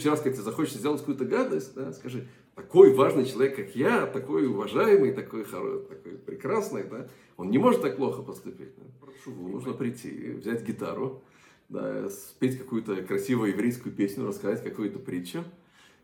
следующий 0.00 0.10
раз, 0.10 0.20
когда 0.20 0.36
тебе 0.36 0.44
захочется 0.44 0.78
сделать 0.78 1.00
какую-то 1.00 1.24
гадость, 1.24 1.74
да, 1.74 1.92
скажи, 1.92 2.28
такой 2.54 2.94
важный 2.94 3.24
человек, 3.24 3.56
как 3.56 3.76
я, 3.76 4.06
такой 4.06 4.46
уважаемый, 4.46 5.12
такой, 5.12 5.44
хороший, 5.44 5.86
такой 5.86 6.12
прекрасный, 6.18 6.84
да, 6.84 7.08
он 7.36 7.50
не 7.50 7.58
может 7.58 7.82
так 7.82 7.96
плохо 7.96 8.22
поступить. 8.22 8.74
Да. 8.76 8.84
Прошу, 9.00 9.32
нужно 9.34 9.72
прийти, 9.72 10.32
взять 10.32 10.66
гитару, 10.66 11.22
да, 11.68 12.08
спеть 12.10 12.58
какую-то 12.58 12.96
красивую 13.02 13.52
еврейскую 13.52 13.94
песню, 13.94 14.26
рассказать 14.26 14.62
какую-то 14.62 14.98
притчу, 14.98 15.44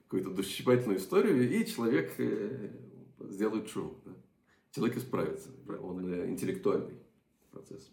какую-то 0.05 0.31
душесчипательную 0.31 0.99
историю, 0.99 1.49
и 1.49 1.67
человек 1.67 2.13
э, 2.19 2.71
сделает 3.21 3.69
шоу. 3.69 3.97
Да. 4.05 4.13
Человек 4.73 4.97
исправится. 4.97 5.51
Он 5.83 6.13
э, 6.13 6.29
интеллектуальный 6.29 6.99
процесс. 7.53 7.91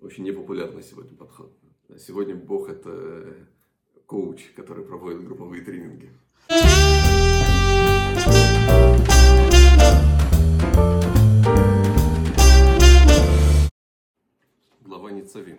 Очень 0.00 0.24
непопулярный 0.24 0.82
сегодня 0.82 1.16
подход. 1.16 1.56
Сегодня 1.98 2.34
Бог– 2.34 2.68
это 2.70 2.90
э, 2.90 3.34
коуч, 4.06 4.52
который 4.54 4.84
проводит 4.84 5.24
групповые 5.24 5.62
тренинги. 5.62 6.10
Глава 14.80 15.10
Ницавим. 15.10 15.58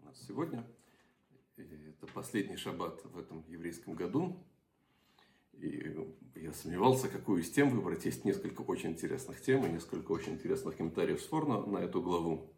У 0.00 0.04
нас 0.06 0.22
сегодня 0.26 0.64
это 1.56 2.06
последний 2.12 2.56
шаббат 2.56 3.02
в 3.04 3.18
этом 3.18 3.42
еврейском 3.48 3.94
году. 3.94 4.36
И 5.54 5.96
я 6.34 6.52
сомневался, 6.52 7.08
какую 7.08 7.40
из 7.40 7.50
тем 7.50 7.70
выбрать. 7.70 8.04
Есть 8.04 8.26
несколько 8.26 8.60
очень 8.60 8.90
интересных 8.90 9.40
тем 9.40 9.64
и 9.64 9.70
несколько 9.70 10.12
очень 10.12 10.34
интересных 10.34 10.76
комментариев 10.76 11.22
с 11.22 11.26
Форна 11.28 11.64
на 11.64 11.78
эту 11.78 12.02
главу. 12.02 12.50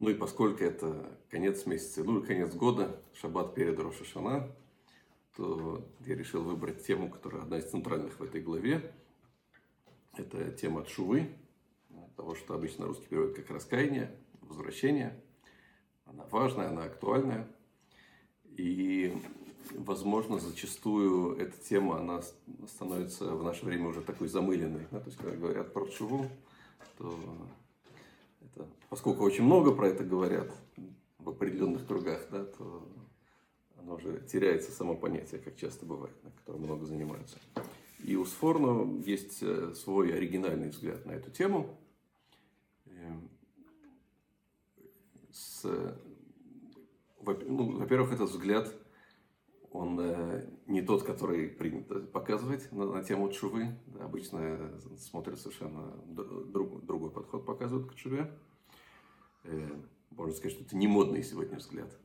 Ну 0.00 0.10
и 0.10 0.14
поскольку 0.14 0.62
это 0.62 1.18
конец 1.28 1.66
месяца, 1.66 2.04
ну 2.04 2.20
и 2.20 2.26
конец 2.26 2.54
года, 2.54 3.00
шаббат 3.14 3.54
перед 3.54 3.78
Рошашана, 3.78 4.48
то 5.36 5.84
я 6.00 6.14
решил 6.14 6.42
выбрать 6.42 6.86
тему, 6.86 7.10
которая 7.10 7.42
одна 7.42 7.58
из 7.58 7.70
центральных 7.70 8.18
в 8.18 8.22
этой 8.22 8.40
главе. 8.40 8.92
Это 10.16 10.50
тема 10.52 10.84
Шувы, 10.84 11.28
того, 12.18 12.34
что 12.34 12.54
обычно 12.54 12.86
русский 12.86 13.06
переводит 13.06 13.36
как 13.36 13.50
раскаяние, 13.50 14.10
возвращение. 14.42 15.20
Она 16.04 16.24
важная, 16.30 16.68
она 16.68 16.84
актуальная. 16.84 17.46
И, 18.56 19.16
возможно, 19.70 20.40
зачастую 20.40 21.36
эта 21.36 21.56
тема, 21.58 22.00
она 22.00 22.22
становится 22.66 23.36
в 23.36 23.44
наше 23.44 23.64
время 23.64 23.86
уже 23.86 24.00
такой 24.00 24.26
замыленной. 24.26 24.86
Да? 24.90 24.98
То 24.98 25.06
есть, 25.06 25.18
когда 25.18 25.36
говорят 25.36 25.72
про 25.72 25.86
Шуву, 25.86 26.26
то 26.96 27.16
это, 28.58 28.68
поскольку 28.88 29.24
очень 29.24 29.44
много 29.44 29.72
про 29.72 29.88
это 29.88 30.04
говорят 30.04 30.50
в 31.18 31.28
определенных 31.28 31.86
кругах, 31.86 32.26
да, 32.30 32.44
то 32.44 32.88
оно 33.78 33.94
уже 33.94 34.20
теряется 34.20 34.72
само 34.72 34.96
понятие, 34.96 35.40
как 35.40 35.56
часто 35.56 35.86
бывает, 35.86 36.14
на 36.24 36.30
котором 36.30 36.62
много 36.62 36.84
занимаются. 36.84 37.38
И 38.04 38.16
у 38.16 38.24
Сфорно 38.24 39.00
есть 39.02 39.38
э, 39.42 39.74
свой 39.74 40.14
оригинальный 40.14 40.68
взгляд 40.68 41.04
на 41.04 41.12
эту 41.12 41.30
тему. 41.30 41.76
Эм, 42.86 43.28
с, 45.32 45.64
ну, 47.24 47.78
во-первых, 47.78 48.12
этот 48.12 48.30
взгляд, 48.30 48.72
он 49.78 49.96
э, 50.00 50.44
не 50.66 50.82
тот, 50.82 51.04
который 51.04 51.48
принято 51.48 52.00
показывать 52.00 52.70
на, 52.72 52.84
на 52.84 53.04
тему 53.04 53.30
чувы. 53.30 53.76
Обычно 54.00 54.72
смотрят 54.98 55.38
совершенно 55.38 55.92
друг, 56.06 56.84
другой 56.84 57.12
подход, 57.12 57.46
показывают 57.46 57.88
к 57.88 57.94
чуве. 57.94 58.28
Э, 59.44 59.68
можно 60.10 60.34
сказать, 60.34 60.56
что 60.56 60.64
это 60.64 60.76
не 60.76 60.88
модный 60.88 61.22
сегодня 61.22 61.58
взгляд. 61.58 61.96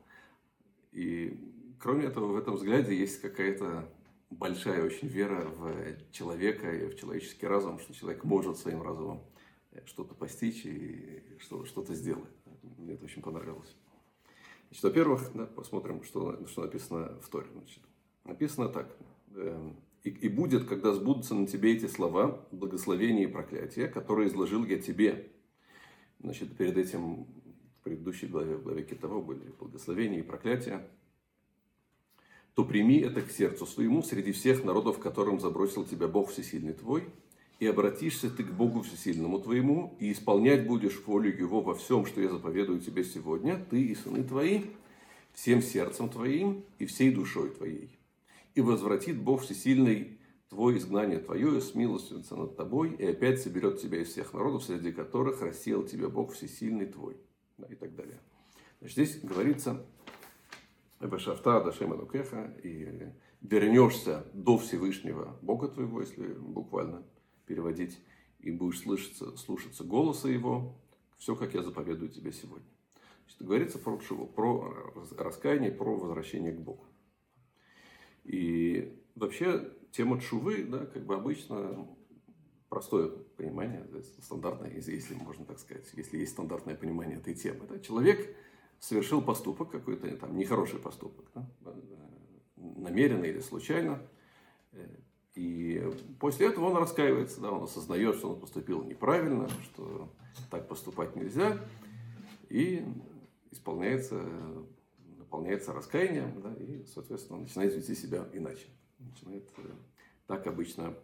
И 0.92 1.36
кроме 1.80 2.04
этого, 2.04 2.26
в 2.26 2.36
этом 2.36 2.54
взгляде 2.54 2.96
есть 2.96 3.20
какая-то 3.20 3.92
большая 4.30 4.84
очень 4.84 5.08
вера 5.08 5.44
в 5.44 6.12
человека 6.12 6.70
и 6.70 6.86
в 6.86 6.96
человеческий 6.96 7.48
разум, 7.48 7.80
что 7.80 7.92
человек 7.92 8.22
может 8.22 8.56
своим 8.56 8.82
разумом 8.82 9.24
э, 9.72 9.80
что-то 9.86 10.14
постичь 10.14 10.64
и 10.64 11.24
что-то 11.40 11.92
сделать. 11.92 12.30
Мне 12.78 12.94
это 12.94 13.04
очень 13.04 13.22
понравилось. 13.22 13.74
Значит, 14.74 14.82
во-первых, 14.82 15.30
да, 15.34 15.46
посмотрим, 15.46 16.02
что, 16.02 16.44
что 16.48 16.62
написано 16.62 17.16
в 17.22 17.28
Торе. 17.28 17.46
Значит, 17.52 17.78
написано 18.24 18.68
так. 18.68 18.96
Эм, 19.36 19.76
и, 20.02 20.10
и 20.10 20.28
будет, 20.28 20.66
когда 20.66 20.92
сбудутся 20.92 21.36
на 21.36 21.46
тебе 21.46 21.76
эти 21.76 21.86
слова, 21.86 22.44
благословения 22.50 23.28
и 23.28 23.30
проклятия, 23.30 23.86
которые 23.86 24.26
изложил 24.26 24.64
я 24.64 24.80
тебе. 24.80 25.30
Значит, 26.18 26.56
перед 26.56 26.76
этим 26.76 27.22
в 27.22 27.84
предыдущей 27.84 28.26
главе, 28.26 28.56
в 28.56 28.64
главе 28.64 28.82
Китово 28.82 29.22
были 29.22 29.44
благословения 29.60 30.18
и 30.18 30.22
проклятия 30.22 30.84
то 32.54 32.64
прими 32.64 32.98
это 33.00 33.20
к 33.20 33.30
сердцу 33.30 33.66
своему 33.66 34.02
среди 34.02 34.32
всех 34.32 34.64
народов, 34.64 34.98
которым 34.98 35.40
забросил 35.40 35.84
тебя 35.84 36.06
Бог 36.06 36.30
Всесильный 36.30 36.72
твой, 36.72 37.04
и 37.60 37.66
обратишься 37.66 38.30
ты 38.30 38.44
к 38.44 38.52
Богу 38.52 38.82
Всесильному 38.82 39.40
твоему, 39.40 39.96
и 40.00 40.12
исполнять 40.12 40.66
будешь 40.66 41.00
волю 41.06 41.36
Его 41.36 41.60
во 41.60 41.74
всем, 41.74 42.06
что 42.06 42.20
я 42.20 42.30
заповедую 42.30 42.80
тебе 42.80 43.04
сегодня, 43.04 43.64
ты 43.70 43.82
и 43.82 43.94
сыны 43.94 44.24
твои, 44.24 44.62
всем 45.32 45.62
сердцем 45.62 46.08
твоим 46.08 46.64
и 46.78 46.86
всей 46.86 47.12
душой 47.12 47.50
твоей. 47.50 47.98
И 48.54 48.60
возвратит 48.60 49.18
Бог 49.18 49.42
Всесильный 49.42 50.18
твое 50.48 50.78
изгнание 50.78 51.18
твое, 51.18 51.58
и 51.58 51.60
смилостивится 51.60 52.36
над 52.36 52.56
тобой, 52.56 52.94
и 52.94 53.04
опять 53.04 53.40
соберет 53.40 53.80
тебя 53.80 54.00
из 54.00 54.08
всех 54.08 54.32
народов, 54.32 54.64
среди 54.64 54.92
которых 54.92 55.42
рассеял 55.42 55.82
тебя 55.84 56.08
Бог 56.08 56.32
Всесильный 56.32 56.86
твой. 56.86 57.16
И 57.68 57.74
так 57.74 57.94
далее. 57.94 58.18
Значит, 58.80 58.96
здесь 58.96 59.20
говорится 59.22 59.84
Бешафта, 61.00 61.60
Дашема 61.60 61.96
Нукеха, 61.96 62.52
и 62.62 63.12
вернешься 63.40 64.26
до 64.32 64.58
Всевышнего 64.58 65.36
Бога 65.42 65.68
твоего, 65.68 66.00
если 66.00 66.26
буквально 66.26 67.04
переводить, 67.46 67.98
и 68.38 68.50
будешь 68.50 68.80
слышаться, 68.80 69.36
слушаться 69.36 69.84
голоса 69.84 70.28
Его, 70.28 70.76
все, 71.18 71.34
как 71.34 71.54
я 71.54 71.62
заповедую 71.62 72.10
тебе 72.10 72.32
сегодня. 72.32 72.66
Значит, 73.24 73.42
говорится 73.46 73.78
про 73.78 73.98
Шиву, 74.00 74.26
про 74.26 74.92
раскаяние, 75.16 75.72
про 75.72 75.96
возвращение 75.96 76.52
к 76.52 76.60
Богу. 76.60 76.84
И 78.24 79.00
вообще 79.14 79.72
тема 79.92 80.20
Чувы, 80.20 80.64
да, 80.64 80.86
как 80.86 81.04
бы 81.04 81.14
обычно 81.14 81.88
простое 82.68 83.08
понимание, 83.36 83.86
стандартное, 84.20 84.70
если 84.70 85.14
можно 85.14 85.44
так 85.44 85.58
сказать, 85.58 85.88
если 85.94 86.18
есть 86.18 86.32
стандартное 86.32 86.74
понимание 86.74 87.18
этой 87.18 87.34
темы. 87.34 87.66
Да, 87.68 87.78
человек 87.78 88.34
совершил 88.80 89.22
поступок 89.22 89.70
какой-то, 89.70 90.16
там, 90.16 90.36
нехороший 90.36 90.78
поступок, 90.78 91.26
да? 91.34 91.48
намеренно 92.56 93.24
или 93.24 93.40
случайно. 93.40 94.02
И 95.34 95.82
после 96.20 96.46
этого 96.46 96.66
он 96.66 96.76
раскаивается, 96.76 97.40
да, 97.40 97.50
он 97.50 97.64
осознает, 97.64 98.16
что 98.16 98.30
он 98.30 98.40
поступил 98.40 98.84
неправильно, 98.84 99.48
что 99.64 100.08
так 100.50 100.68
поступать 100.68 101.16
нельзя, 101.16 101.58
и 102.48 102.84
исполняется, 103.50 104.24
наполняется 105.18 105.72
раскаянием, 105.72 106.40
да, 106.40 106.54
и, 106.54 106.84
соответственно, 106.84 107.40
начинает 107.40 107.74
вести 107.74 107.96
себя 107.96 108.28
иначе. 108.32 108.66
Начинает, 109.00 109.48
э, 109.56 109.62
так 110.28 110.46
обычно 110.46 110.94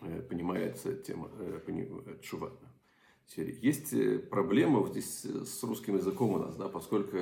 э, 0.00 0.22
понимается 0.22 0.94
тема 0.94 1.30
э, 1.38 2.18
чува. 2.22 2.52
Есть 3.36 3.94
проблема 4.30 4.88
здесь 4.88 5.24
с 5.24 5.62
русским 5.62 5.96
языком 5.96 6.32
у 6.32 6.38
нас, 6.38 6.56
да, 6.56 6.68
поскольку 6.68 7.16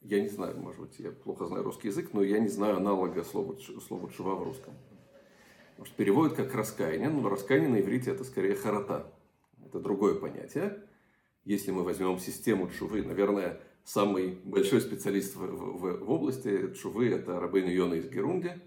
я 0.00 0.20
не 0.20 0.28
знаю, 0.28 0.58
может 0.58 0.80
быть, 0.80 0.98
я 0.98 1.10
плохо 1.10 1.46
знаю 1.46 1.64
русский 1.64 1.88
язык, 1.88 2.10
но 2.12 2.22
я 2.22 2.38
не 2.38 2.48
знаю 2.48 2.76
аналога 2.76 3.24
слова, 3.24 3.56
слова 3.56 4.10
чува 4.10 4.34
в 4.34 4.42
русском. 4.42 4.74
Может, 5.76 5.94
переводят 5.94 6.36
как 6.36 6.54
раскаяние, 6.54 7.08
но 7.08 7.28
раскаяние 7.28 7.68
на 7.68 7.80
иврите 7.80 8.10
это 8.10 8.24
скорее 8.24 8.54
харата. 8.54 9.12
Это 9.64 9.80
другое 9.80 10.14
понятие. 10.14 10.82
Если 11.44 11.70
мы 11.70 11.84
возьмем 11.84 12.18
систему 12.18 12.68
чувы, 12.68 13.02
наверное, 13.02 13.60
самый 13.84 14.40
большой 14.44 14.80
специалист 14.80 15.36
в, 15.36 15.40
в, 15.40 16.04
в 16.04 16.10
области 16.10 16.72
чувы 16.74 17.10
это 17.10 17.38
Рабейн 17.38 17.68
Йона 17.68 17.94
из 17.94 18.08
Герунди, 18.08 18.60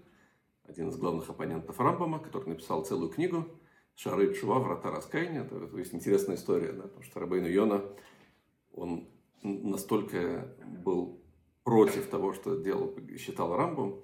один 0.64 0.88
из 0.88 0.96
главных 0.96 1.28
оппонентов 1.28 1.78
Рамбама, 1.78 2.18
который 2.18 2.48
написал 2.48 2.84
целую 2.84 3.10
книгу– 3.10 3.46
Шары 3.94 4.34
Чува, 4.34 4.58
врата 4.58 4.90
раскаяния. 4.90 5.42
Это 5.42 5.68
есть 5.76 5.94
интересная 5.94 6.36
история, 6.36 6.72
да, 6.72 6.84
потому 6.84 7.02
что 7.02 7.20
Рабейну 7.20 7.48
Йона, 7.48 7.84
он 8.72 9.08
настолько 9.42 10.54
был 10.84 11.21
против 11.64 12.08
того, 12.08 12.32
что 12.32 12.56
делал, 12.56 12.94
считал 13.18 13.56
Рамбом, 13.56 14.02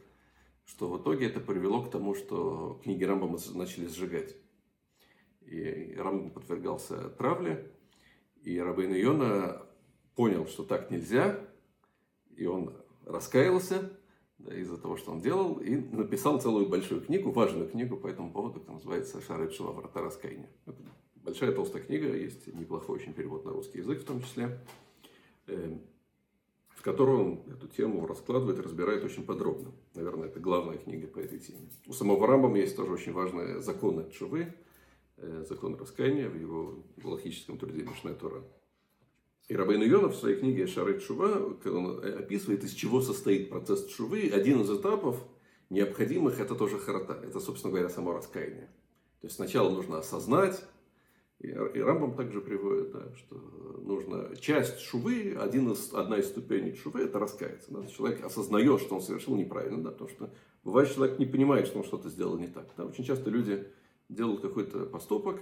что 0.65 0.89
в 0.89 1.01
итоге 1.01 1.27
это 1.27 1.41
привело 1.41 1.83
к 1.83 1.91
тому, 1.91 2.15
что 2.15 2.81
книги 2.83 3.05
Рамбома 3.05 3.39
начали 3.55 3.87
сжигать. 3.87 4.37
И 5.41 5.95
Рамбом 5.97 6.31
подвергался 6.31 7.09
травле, 7.11 7.73
и 8.43 8.59
Рабейну 8.59 8.95
Йона 8.95 9.67
понял, 10.15 10.47
что 10.47 10.65
так 10.65 10.91
нельзя, 10.91 11.41
и 12.37 12.47
он 12.47 12.75
раскаялся, 13.07 13.99
да, 14.39 14.55
из-за 14.55 14.77
того, 14.79 14.97
что 14.97 15.11
он 15.13 15.21
делал, 15.21 15.55
и 15.55 15.75
написал 15.77 16.41
целую 16.41 16.69
большую 16.69 17.01
книгу, 17.01 17.31
важную 17.31 17.69
книгу 17.69 17.97
по 17.97 18.07
этому 18.07 18.33
поводу, 18.33 18.61
которая 18.61 18.77
называется 18.77 19.21
«Шары 19.21 19.51
Чува 19.51 19.73
врата 19.73 20.01
раскаяния». 20.01 20.51
Это 20.67 20.79
большая 21.17 21.53
толстая 21.53 21.83
книга, 21.83 22.15
есть 22.15 22.47
неплохой 22.55 22.97
очень 22.97 23.15
перевод 23.15 23.45
на 23.45 23.53
русский 23.53 23.79
язык 23.79 24.03
в 24.03 24.05
том 24.05 24.23
числе. 24.23 24.61
В 26.79 26.83
которой 26.83 27.17
он 27.17 27.43
эту 27.53 27.67
тему 27.67 28.07
раскладывает 28.07 28.61
разбирает 28.61 29.03
очень 29.05 29.25
подробно. 29.25 29.73
Наверное, 29.97 30.29
это 30.29 30.39
главная 30.39 30.79
книга 30.79 31.09
по 31.09 31.19
этой 31.19 31.41
теме. 31.41 31.69
У 31.89 31.93
самого 31.93 32.25
Рамбама 32.25 32.57
есть 32.57 32.77
тоже 32.77 32.93
очень 32.93 33.13
важные 33.13 33.61
законы 33.61 34.09
Чувы, 34.13 34.55
э, 35.17 35.45
закон 35.49 35.75
раскаяния 35.75 36.29
в 36.29 36.41
его 36.41 36.85
галактическом 36.97 37.59
труде 37.59 37.83
Мишная 37.83 38.15
Тора. 38.15 38.45
И 39.49 39.57
Рабейн 39.57 39.83
Йонов 39.83 40.15
в 40.15 40.21
своей 40.21 40.37
книге 40.37 40.69
Шары 40.69 41.01
Чува, 41.01 41.57
он 41.65 41.99
описывает, 42.17 42.63
из 42.63 42.75
чего 42.75 43.01
состоит 43.01 43.51
процесс 43.51 43.85
Чувы, 43.87 44.31
один 44.33 44.61
из 44.61 44.71
этапов 44.71 45.17
необходимых– 45.71 46.39
это 46.39 46.55
тоже 46.55 46.79
харата. 46.79 47.21
Это, 47.25 47.41
собственно 47.41 47.73
говоря, 47.73 47.89
само 47.89 48.13
раскаяние. 48.13 48.71
То 49.21 49.27
есть 49.27 49.35
сначала 49.35 49.69
нужно 49.69 49.99
осознать, 49.99 50.63
и, 51.41 51.53
Рамбам 51.53 52.15
также 52.17 52.41
приводит, 52.41 52.91
да, 52.91 53.15
что 53.17 53.37
нужно 53.37 54.35
часть 54.37 54.81
шувы, 54.81 55.37
один 55.39 55.71
из, 55.71 55.95
одна 55.95 56.19
из 56.19 56.27
ступеней 56.27 56.75
шувы, 56.75 57.03
это 57.03 57.21
раскаяться. 57.21 57.73
Да, 57.73 57.87
человек 57.87 58.25
осознает, 58.25 58.81
что 58.81 58.97
он 58.97 59.03
совершил 59.03 59.37
неправильно, 59.37 59.83
да, 59.83 59.91
потому 59.93 60.11
что 60.11 60.31
бывает, 60.65 60.93
человек 60.93 61.21
не 61.21 61.27
понимает, 61.27 61.69
что 61.69 61.79
он 61.79 61.85
что-то 61.85 62.09
сделал 62.09 62.37
не 62.39 62.49
так. 62.49 62.69
Да. 62.77 62.87
Очень 62.87 63.05
часто 63.05 63.31
люди 63.31 63.69
делают 64.09 64.41
какой-то 64.41 64.87
поступок, 64.87 65.41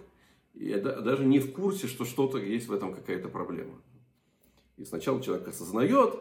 и 0.53 0.75
даже 0.75 1.25
не 1.25 1.39
в 1.39 1.53
курсе, 1.53 1.87
что 1.87 2.05
что-то 2.05 2.39
есть 2.39 2.69
в 2.69 2.75
этом 2.75 2.95
какая-то 2.95 3.29
проблема. 3.29 3.81
И 4.77 4.85
сначала 4.85 5.23
человек 5.23 5.49
осознает, 5.49 6.15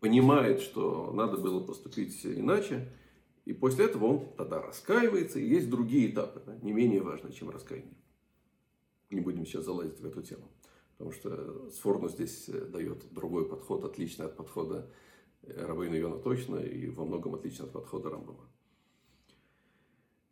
понимает, 0.00 0.60
что 0.62 1.12
надо 1.12 1.36
было 1.36 1.60
поступить 1.60 2.24
иначе, 2.24 2.88
и 3.44 3.52
после 3.52 3.86
этого 3.86 4.06
он 4.06 4.28
тогда 4.36 4.62
раскаивается, 4.62 5.38
и 5.38 5.46
есть 5.46 5.68
другие 5.68 6.10
этапы, 6.10 6.42
да, 6.46 6.56
не 6.62 6.72
менее 6.72 7.02
важные, 7.02 7.34
чем 7.34 7.50
раскаяние. 7.50 7.96
Не 9.10 9.20
будем 9.20 9.46
сейчас 9.46 9.64
залазить 9.64 10.00
в 10.00 10.06
эту 10.06 10.22
тему, 10.22 10.48
потому 10.92 11.12
что 11.12 11.70
Сфорну 11.70 12.08
здесь 12.08 12.48
э, 12.48 12.66
дает 12.66 13.12
другой 13.12 13.48
подход, 13.48 13.84
отличный 13.84 14.26
от 14.26 14.36
подхода 14.36 14.90
э, 15.42 15.64
Рабейна 15.66 15.94
Йона 15.94 16.18
точно, 16.18 16.56
и 16.56 16.88
во 16.90 17.06
многом 17.06 17.34
отличный 17.34 17.66
от 17.66 17.72
подхода 17.72 18.10
Рамбова. 18.10 18.44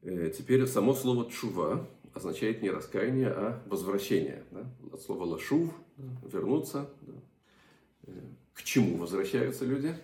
Э, 0.03 0.31
теперь 0.31 0.67
само 0.67 0.95
слово 0.95 1.31
«чува» 1.31 1.89
означает 2.13 2.63
не 2.63 2.71
раскаяние, 2.71 3.29
а 3.29 3.63
возвращение. 3.67 4.45
Да? 4.51 4.71
От 4.93 5.01
слова 5.01 5.25
«лашув»– 5.25 5.71
вернуться. 6.23 6.91
Да? 7.03 8.13
К 8.53 8.63
чему 8.63 8.99
возвращаются 8.99 9.65
люди? 9.65 9.95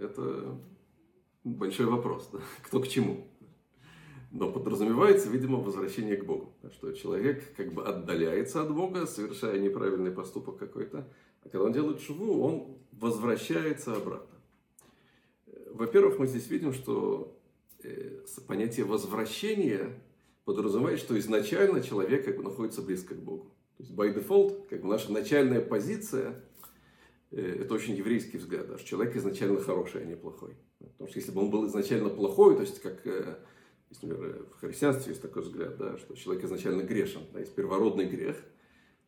Это 0.00 0.58
большой 1.44 1.86
вопрос. 1.86 2.28
Да? 2.32 2.40
Кто 2.62 2.80
к 2.80 2.88
чему? 2.88 3.26
Но 4.30 4.50
подразумевается, 4.50 5.28
видимо, 5.28 5.58
возвращение 5.58 6.16
к 6.16 6.24
Богу. 6.24 6.54
Что 6.72 6.92
человек 6.92 7.54
как 7.56 7.72
бы 7.72 7.84
отдаляется 7.84 8.62
от 8.62 8.72
Бога, 8.72 9.06
совершая 9.06 9.58
неправильный 9.58 10.12
поступок 10.12 10.56
какой-то. 10.58 11.08
А 11.42 11.48
когда 11.48 11.64
он 11.64 11.72
делает 11.72 12.00
шву, 12.00 12.42
он 12.42 12.78
возвращается 12.92 13.94
обратно. 13.94 14.38
Во-первых, 15.72 16.18
мы 16.18 16.26
здесь 16.26 16.48
видим, 16.48 16.72
что 16.72 17.36
э, 17.82 18.20
понятие 18.46 18.86
возвращения 18.86 20.00
подразумевает, 20.44 21.00
что 21.00 21.18
изначально 21.18 21.82
человек 21.82 22.24
как 22.24 22.36
бы 22.36 22.42
находится 22.42 22.82
близко 22.82 23.14
к 23.14 23.18
Богу. 23.18 23.52
То 23.76 23.82
есть, 23.82 23.94
by 23.94 24.14
default, 24.14 24.68
как 24.68 24.82
бы 24.82 24.88
наша 24.88 25.10
начальная 25.12 25.60
позиция 25.60 26.40
Э, 27.30 27.62
это 27.62 27.74
очень 27.74 27.94
еврейский 27.94 28.38
взгляд, 28.38 28.68
даже 28.68 28.84
человек 28.84 29.16
изначально 29.16 29.60
хороший, 29.60 30.02
а 30.02 30.04
не 30.04 30.16
плохой. 30.16 30.56
Потому 30.78 31.08
что 31.08 31.18
если 31.18 31.32
бы 31.32 31.42
он 31.42 31.50
был 31.50 31.66
изначально 31.66 32.08
плохой, 32.08 32.56
то 32.56 32.62
есть 32.62 32.80
как, 32.80 33.04
э, 33.90 33.94
если, 33.94 34.06
например, 34.06 34.46
в 34.54 34.60
христианстве 34.60 35.10
есть 35.10 35.22
такой 35.22 35.42
взгляд, 35.42 35.76
да, 35.76 35.98
что 35.98 36.14
человек 36.14 36.44
изначально 36.44 36.82
грешен, 36.82 37.22
да, 37.32 37.40
есть 37.40 37.54
первородный 37.54 38.06
грех, 38.06 38.36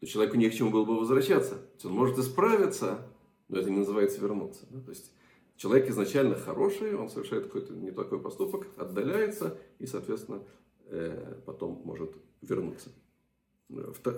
то 0.00 0.06
человеку 0.06 0.36
не 0.36 0.50
к 0.50 0.54
чему 0.54 0.70
было 0.70 0.84
бы 0.84 0.98
возвращаться. 0.98 1.54
То 1.54 1.72
есть 1.74 1.84
он 1.84 1.92
может 1.92 2.18
исправиться, 2.18 3.06
но 3.48 3.58
это 3.58 3.70
не 3.70 3.78
называется 3.78 4.20
вернуться. 4.20 4.66
Да? 4.70 4.80
То 4.80 4.90
есть 4.90 5.12
человек 5.56 5.88
изначально 5.90 6.34
хороший, 6.34 6.96
он 6.96 7.08
совершает 7.08 7.44
какой-то 7.44 7.72
не 7.74 7.92
такой 7.92 8.20
поступок, 8.20 8.66
отдаляется 8.76 9.58
и, 9.78 9.86
соответственно, 9.86 10.42
э, 10.86 11.40
потом 11.46 11.82
может 11.84 12.16
вернуться. 12.40 12.90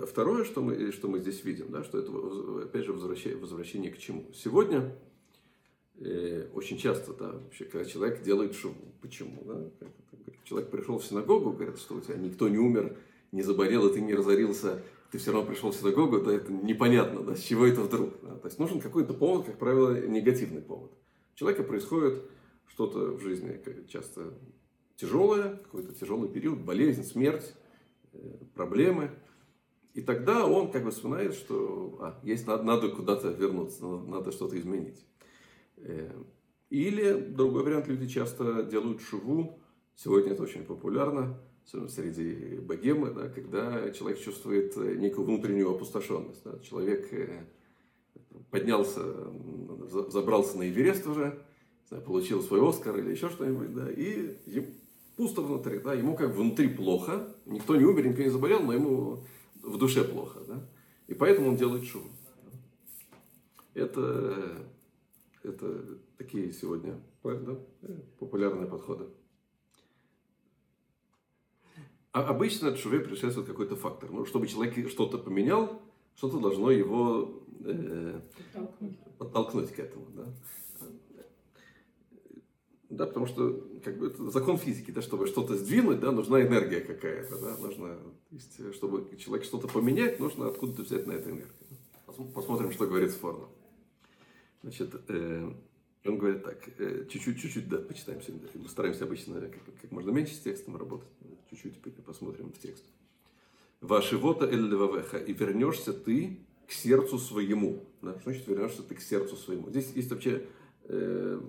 Второе, 0.07 0.43
что 0.43 0.61
мы, 0.61 0.91
что 0.91 1.07
мы 1.07 1.19
здесь 1.19 1.43
видим, 1.43 1.71
да, 1.71 1.83
что 1.83 1.99
это, 1.99 2.65
опять 2.65 2.83
же, 2.85 2.91
возвращение, 2.91 3.37
возвращение 3.37 3.91
к 3.91 3.97
чему. 3.97 4.29
Сегодня 4.33 4.93
э, 5.97 6.49
очень 6.53 6.77
часто, 6.77 7.13
да, 7.13 7.31
вообще, 7.31 7.63
когда 7.65 7.85
человек 7.85 8.21
делает 8.21 8.53
шум, 8.53 8.75
почему, 9.01 9.43
да, 9.45 9.71
человек 10.45 10.71
пришел 10.71 10.97
в 10.97 11.05
синагогу, 11.05 11.51
говорят, 11.51 11.77
что 11.77 11.95
у 11.95 11.99
тебя 11.99 12.15
никто 12.15 12.47
не 12.47 12.57
умер, 12.57 12.97
не 13.33 13.41
заболел, 13.41 13.87
и 13.87 13.93
ты 13.93 14.01
не 14.01 14.15
разорился, 14.15 14.81
ты 15.11 15.17
все 15.17 15.33
равно 15.33 15.49
пришел 15.49 15.71
в 15.71 15.75
синагогу, 15.75 16.21
да, 16.21 16.33
это 16.33 16.51
непонятно, 16.51 17.21
да, 17.21 17.35
с 17.35 17.41
чего 17.41 17.65
это 17.65 17.81
вдруг. 17.81 18.13
Да? 18.21 18.35
То 18.35 18.47
есть 18.47 18.59
нужен 18.59 18.79
какой-то 18.79 19.13
повод, 19.13 19.45
как 19.45 19.57
правило, 19.57 19.99
негативный 20.07 20.61
повод. 20.61 20.91
У 21.33 21.37
человека 21.37 21.63
происходит 21.63 22.23
что-то 22.67 23.11
в 23.11 23.21
жизни 23.21 23.61
часто 23.87 24.33
тяжелое, 24.95 25.57
какой-то 25.57 25.93
тяжелый 25.93 26.29
период, 26.29 26.59
болезнь, 26.59 27.03
смерть, 27.03 27.53
э, 28.13 28.17
проблемы– 28.53 29.11
и 29.95 30.01
тогда 30.01 30.45
он 30.45 30.71
как 30.71 30.83
бы 30.83 30.91
вспоминает, 30.91 31.33
что 31.33 31.97
а, 32.01 32.19
есть, 32.21 32.45
надо, 32.45 32.63
надо 32.63 32.89
куда-то 32.89 33.29
вернуться, 33.29 33.85
надо, 33.85 34.05
надо 34.09 34.31
что-то 34.33 34.59
изменить. 34.59 35.05
Э, 35.77 36.11
или 36.69 37.13
другой 37.13 37.63
вариант, 37.63 37.87
люди 37.87 38.05
часто 38.05 38.63
делают 38.63 39.01
шуву, 39.01 39.57
сегодня 39.95 40.33
это 40.33 40.43
очень 40.43 40.63
популярно, 40.63 41.37
особенно 41.65 41.89
среди 41.89 42.57
богемы, 42.59 43.11
да, 43.11 43.29
когда 43.29 43.89
человек 43.91 44.19
чувствует 44.19 44.75
некую 44.75 45.25
внутреннюю 45.25 45.71
опустошенность. 45.71 46.43
Да. 46.43 46.59
Человек 46.59 47.11
э, 47.13 47.45
поднялся, 48.51 49.01
забрался 50.09 50.57
на 50.57 50.69
Эверест 50.69 51.07
уже, 51.07 51.43
получил 52.05 52.41
свой 52.41 52.67
Оскар 52.67 52.97
или 52.97 53.11
еще 53.11 53.29
что-нибудь, 53.29 53.73
да, 53.73 53.89
и 53.91 54.35
пусто 55.15 55.41
внутри, 55.41 55.79
да, 55.79 55.93
ему 55.93 56.15
как 56.15 56.33
внутри 56.35 56.69
плохо, 56.69 57.35
никто 57.45 57.75
не 57.75 57.85
умер, 57.85 58.07
никто 58.07 58.21
не 58.21 58.29
заболел, 58.29 58.61
но 58.61 58.73
ему 58.73 59.23
в 59.61 59.77
душе 59.77 60.03
плохо. 60.03 60.39
Да? 60.47 60.65
И 61.07 61.13
поэтому 61.13 61.49
он 61.49 61.55
делает 61.55 61.83
шум. 61.85 62.03
Это, 63.73 64.67
это 65.43 65.99
такие 66.17 66.53
сегодня 66.53 66.99
да, 67.23 67.57
популярные 68.19 68.67
подходы. 68.67 69.05
А 72.15 72.21
обычно 72.21 72.69
от 72.69 72.79
шуве 72.79 73.01
предшествует 73.01 73.45
какой-то 73.45 73.75
фактор. 73.75 74.09
Ну, 74.09 74.25
чтобы 74.25 74.47
человек 74.47 74.89
что-то 74.89 75.17
поменял, 75.17 75.81
что-то 76.15 76.39
должно 76.39 76.71
его 76.71 77.43
э, 77.65 78.21
подтолкнуть. 78.53 78.99
подтолкнуть 79.17 79.71
к 79.73 79.79
этому. 79.79 80.05
Да? 80.15 80.23
Да, 82.89 83.05
потому 83.07 83.25
что 83.25 83.61
как 83.83 83.97
бы, 83.97 84.07
это 84.07 84.31
закон 84.31 84.57
физики, 84.57 84.91
да, 84.91 85.01
чтобы 85.01 85.27
что-то 85.27 85.57
сдвинуть, 85.57 85.99
да, 85.99 86.13
нужна 86.13 86.41
энергия 86.41 86.79
какая-то. 86.79 87.37
Да, 87.37 87.57
нужно, 87.57 87.97
есть, 88.31 88.73
чтобы 88.75 89.17
человек 89.17 89.45
что-то 89.45 89.67
поменять, 89.67 90.17
нужно 90.17 90.47
откуда-то 90.47 90.83
взять 90.83 91.05
на 91.07 91.11
это 91.11 91.31
энергию. 91.31 91.51
Посмотрим, 92.33 92.71
что 92.71 92.87
говорит 92.87 93.11
Сфорно. 93.11 93.49
Значит, 94.63 94.95
э, 95.09 95.51
он 96.05 96.17
говорит 96.17 96.43
так, 96.43 96.57
э, 96.77 97.05
чуть-чуть, 97.09 97.39
чуть-чуть, 97.39 97.67
да, 97.67 97.77
почитаем 97.77 98.21
сегодня. 98.21 98.47
Мы 98.53 98.69
стараемся 98.69 99.05
обычно 99.05 99.41
как, 99.41 99.59
как 99.81 99.91
можно 99.91 100.11
меньше 100.11 100.35
с 100.35 100.39
текстом 100.39 100.77
работать. 100.77 101.09
Чуть-чуть 101.49 101.79
посмотрим 102.05 102.51
в 102.51 102.59
текст. 102.59 102.83
Ваши 103.81 104.17
вота 104.17 104.45
эль 104.45 104.67
левавеха, 104.67 105.17
и 105.17 105.33
вернешься 105.33 105.93
ты 105.93 106.39
к 106.67 106.71
сердцу 106.71 107.17
своему. 107.17 107.83
Да? 108.01 108.13
Что 108.19 108.31
значит 108.31 108.47
вернешься 108.47 108.83
ты 108.83 108.95
к 108.95 109.01
сердцу 109.01 109.35
своему? 109.35 109.69
Здесь 109.69 109.91
есть 109.95 110.11
вообще 110.11 110.45
э, 110.83 111.41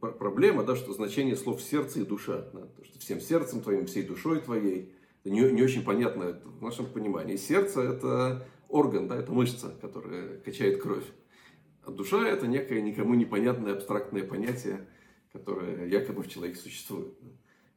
проблема, 0.00 0.64
да, 0.64 0.76
что 0.76 0.92
значение 0.92 1.36
слов 1.36 1.60
сердце 1.62 2.00
и 2.00 2.04
душа, 2.04 2.48
да, 2.52 2.60
то, 2.76 2.84
что 2.84 2.98
всем 2.98 3.20
сердцем 3.20 3.60
твоим, 3.62 3.86
всей 3.86 4.02
душой 4.02 4.40
твоей, 4.40 4.92
это 5.24 5.30
не, 5.30 5.40
не 5.40 5.62
очень 5.62 5.84
понятно 5.84 6.40
в 6.44 6.62
нашем 6.62 6.86
понимании. 6.86 7.36
Сердце 7.36 7.80
это 7.80 8.46
орган, 8.68 9.08
да, 9.08 9.16
это 9.16 9.32
мышца, 9.32 9.74
которая 9.80 10.38
качает 10.38 10.80
кровь. 10.80 11.04
А 11.86 11.90
душа 11.92 12.28
это 12.28 12.46
некое 12.46 12.82
никому 12.82 13.14
непонятное 13.14 13.74
абстрактное 13.74 14.24
понятие, 14.24 14.86
которое 15.32 15.86
якобы 15.86 16.22
в 16.22 16.28
человеке 16.28 16.58
существует. 16.58 17.14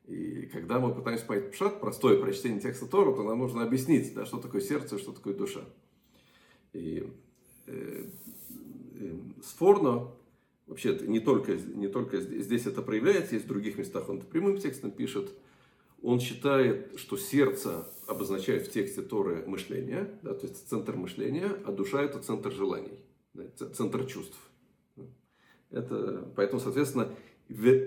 И 0.07 0.47
когда 0.47 0.79
мы 0.79 0.93
пытаемся 0.93 1.25
понять 1.25 1.51
пшат, 1.51 1.79
простое 1.79 2.19
прочтение 2.19 2.59
текста 2.59 2.87
Тора, 2.87 3.15
то 3.15 3.21
нам 3.23 3.37
нужно 3.39 3.61
объяснить, 3.63 4.13
да, 4.15 4.25
что 4.25 4.39
такое 4.39 4.61
сердце 4.61 4.97
что 4.97 5.11
такое 5.11 5.35
душа. 5.35 5.61
И 6.73 7.07
э, 7.67 8.05
э, 8.95 9.13
Сфорно 9.43 10.11
Вообще 10.69 10.95
не 11.01 11.19
только, 11.19 11.53
не 11.55 11.87
только 11.87 12.21
здесь 12.21 12.67
это 12.67 12.83
проявляется, 12.83 13.33
есть 13.33 13.45
в 13.45 13.49
других 13.49 13.79
местах 13.79 14.07
он 14.07 14.19
это 14.19 14.27
прямым 14.27 14.59
текстом 14.59 14.91
пишет. 14.91 15.31
Он 16.03 16.19
считает, 16.19 16.93
что 16.99 17.17
сердце 17.17 17.91
обозначает 18.05 18.67
в 18.67 18.71
тексте 18.71 19.01
Торы 19.01 19.43
мышление, 19.47 20.11
да, 20.21 20.35
то 20.35 20.45
есть 20.45 20.69
центр 20.69 20.95
мышления, 20.95 21.57
а 21.65 21.71
душа 21.71 22.03
это 22.03 22.19
центр 22.19 22.51
желаний, 22.51 22.99
центр 23.73 24.05
чувств. 24.05 24.37
Это, 25.71 26.31
поэтому, 26.35 26.59
соответственно, 26.59 27.15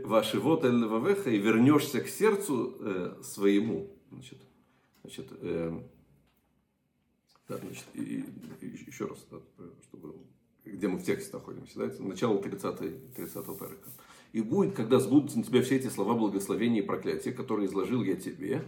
ваши 0.04 0.38
вот 0.38 0.64
вавеха 0.64 1.30
и 1.30 1.38
вернешься 1.38 2.00
к 2.00 2.08
сердцу 2.08 2.76
э, 2.80 3.16
своему. 3.22 3.90
Значит, 4.10 4.38
значит, 5.02 5.26
э, 5.40 5.80
да, 7.48 7.58
значит 7.58 7.84
и, 7.94 8.24
и, 8.60 8.66
еще 8.86 9.06
раз, 9.06 9.26
да, 9.30 9.38
чтобы 9.88 10.14
где 10.64 10.88
мы 10.88 10.98
в 10.98 11.04
тексте 11.04 11.32
находимся, 11.32 11.78
да, 11.78 11.86
это 11.86 12.02
начало 12.02 12.40
30, 12.40 13.14
30 13.14 13.44
парака. 13.58 13.88
И 14.32 14.40
будет, 14.40 14.74
когда 14.74 14.98
сбудутся 14.98 15.38
на 15.38 15.44
тебя 15.44 15.62
все 15.62 15.76
эти 15.76 15.88
слова 15.88 16.14
благословения 16.14 16.82
и 16.82 16.86
проклятия, 16.86 17.32
которые 17.32 17.66
изложил 17.68 18.02
я 18.02 18.16
тебе, 18.16 18.62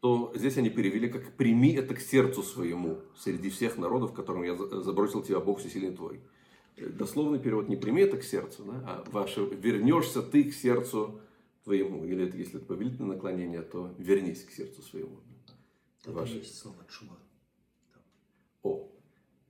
то 0.00 0.32
здесь 0.34 0.56
они 0.58 0.70
перевели 0.70 1.08
как 1.08 1.32
«прими 1.32 1.72
это 1.72 1.94
к 1.94 2.00
сердцу 2.00 2.42
своему 2.42 3.00
среди 3.16 3.50
всех 3.50 3.78
народов, 3.78 4.12
которым 4.12 4.42
я 4.42 4.54
забросил 4.56 5.22
тебя, 5.22 5.40
Бог 5.40 5.60
всесильный 5.60 5.94
твой». 5.94 6.20
Дословный 6.76 7.38
перевод 7.38 7.68
не 7.68 7.76
«прими 7.76 8.02
это 8.02 8.18
к 8.18 8.22
сердцу», 8.22 8.64
да, 8.64 8.82
а 8.86 9.04
ваше, 9.10 9.46
«вернешься 9.46 10.22
ты 10.22 10.44
к 10.44 10.54
сердцу 10.54 11.20
твоему». 11.64 12.04
Или 12.04 12.28
это, 12.28 12.36
если 12.36 12.58
это 12.58 12.66
повелительное 12.66 13.14
наклонение, 13.14 13.62
то 13.62 13.94
«вернись 13.98 14.44
к 14.44 14.50
сердцу 14.50 14.82
своему». 14.82 15.18
Это 16.02 16.12
ваше. 16.12 16.36
есть 16.36 16.58
слово 16.58 16.76
«чува». 16.88 17.16
О, 18.62 18.88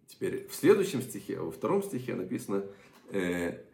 теперь 0.07 0.47
в 0.47 0.55
следующем 0.55 1.03
стихе, 1.03 1.39
а 1.39 1.43
во 1.43 1.51
втором 1.51 1.83
стихе 1.83 2.15
написано 2.15 2.65
э, 3.11 3.65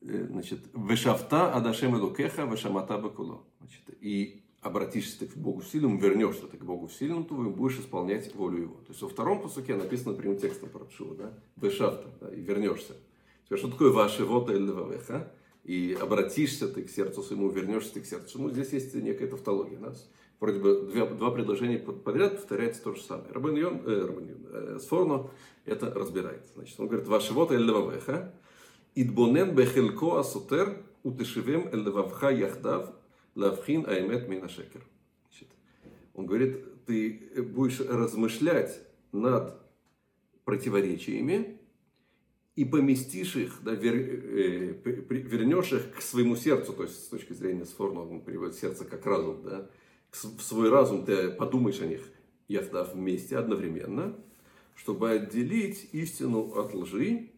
э, 0.00 0.26
значит, 0.26 0.60
«Вешафта 0.74 1.54
адашем 1.54 1.94
элукеха 1.96 2.42
вешамата 2.42 2.98
бакуло». 2.98 3.44
Значит, 3.60 3.82
и 4.00 4.42
обратишься 4.66 5.20
ты 5.20 5.26
к 5.26 5.36
Богу 5.36 5.62
сильному, 5.62 5.98
вернешься 5.98 6.46
ты 6.46 6.56
к 6.56 6.64
Богу 6.64 6.88
сильному 6.88 7.24
твоему, 7.24 7.50
будешь 7.50 7.78
исполнять 7.78 8.34
волю 8.34 8.62
Его. 8.62 8.74
То 8.86 8.90
есть 8.90 9.02
во 9.02 9.08
втором 9.08 9.40
посуке 9.40 9.74
написано 9.74 10.14
прямым 10.14 10.38
текстом 10.38 10.68
про 10.68 10.84
Пшува, 10.84 11.14
да? 11.14 11.32
Вешавта, 11.56 12.08
да, 12.20 12.34
и 12.34 12.40
вернешься. 12.40 12.94
Теперь 13.44 13.58
что 13.58 13.70
такое 13.70 13.90
ваше 13.90 14.24
вот 14.24 14.50
эльвавеха? 14.50 15.32
И 15.64 15.96
обратишься 16.00 16.68
ты 16.68 16.82
к 16.82 16.90
сердцу 16.90 17.22
своему, 17.22 17.48
вернешься 17.48 17.94
ты 17.94 18.00
к 18.00 18.06
сердцу. 18.06 18.40
Ну, 18.40 18.50
здесь 18.50 18.72
есть 18.72 18.94
некая 18.94 19.26
тавтология. 19.26 19.78
Нас 19.78 20.08
вроде 20.38 20.60
бы 20.60 20.82
два, 20.92 21.06
два 21.06 21.30
предложения 21.30 21.78
подряд 21.78 22.36
повторяется 22.36 22.82
то 22.82 22.94
же 22.94 23.02
самое. 23.02 23.32
Рабин 23.32 23.56
Йон, 23.56 23.80
э, 23.84 24.06
Рабин 24.06 24.28
Йон, 24.28 24.46
э, 24.52 24.78
Сфорно 24.80 25.30
это 25.64 25.92
разбирает. 25.92 26.46
Значит, 26.54 26.78
он 26.78 26.86
говорит, 26.86 27.08
ваше 27.08 27.32
вот 27.32 27.50
эльвавеха, 27.50 28.32
идбонен 28.94 29.54
бехелко 29.54 30.20
асутер, 30.20 30.84
утешивем 31.02 31.68
эльвавха 31.72 32.30
яхдав, 32.30 32.90
Лавхин 33.36 33.86
аймет 33.86 34.28
минашекер. 34.28 34.82
Он 36.14 36.26
говорит, 36.26 36.84
ты 36.86 37.42
будешь 37.42 37.80
размышлять 37.80 38.80
над 39.12 39.54
противоречиями 40.44 41.58
и 42.54 42.64
поместишь 42.64 43.36
их, 43.36 43.58
да, 43.62 43.72
вер, 43.72 43.94
э, 43.94 44.74
вернешь 44.84 45.72
их 45.72 45.94
к 45.94 46.00
своему 46.00 46.36
сердцу, 46.36 46.72
то 46.72 46.84
есть 46.84 47.04
с 47.04 47.08
точки 47.08 47.34
зрения 47.34 47.66
Сфорна 47.66 48.00
он 48.00 48.22
переводит 48.22 48.54
сердце 48.54 48.86
как 48.86 49.04
разум, 49.04 49.42
да, 49.44 49.70
в 50.10 50.40
свой 50.40 50.70
разум 50.70 51.04
ты 51.04 51.30
подумаешь 51.30 51.80
о 51.82 51.86
них, 51.86 52.00
яхтав 52.48 52.94
вместе 52.94 53.36
одновременно, 53.36 54.16
чтобы 54.74 55.10
отделить 55.10 55.90
истину 55.92 56.54
от 56.56 56.72
лжи 56.72 57.30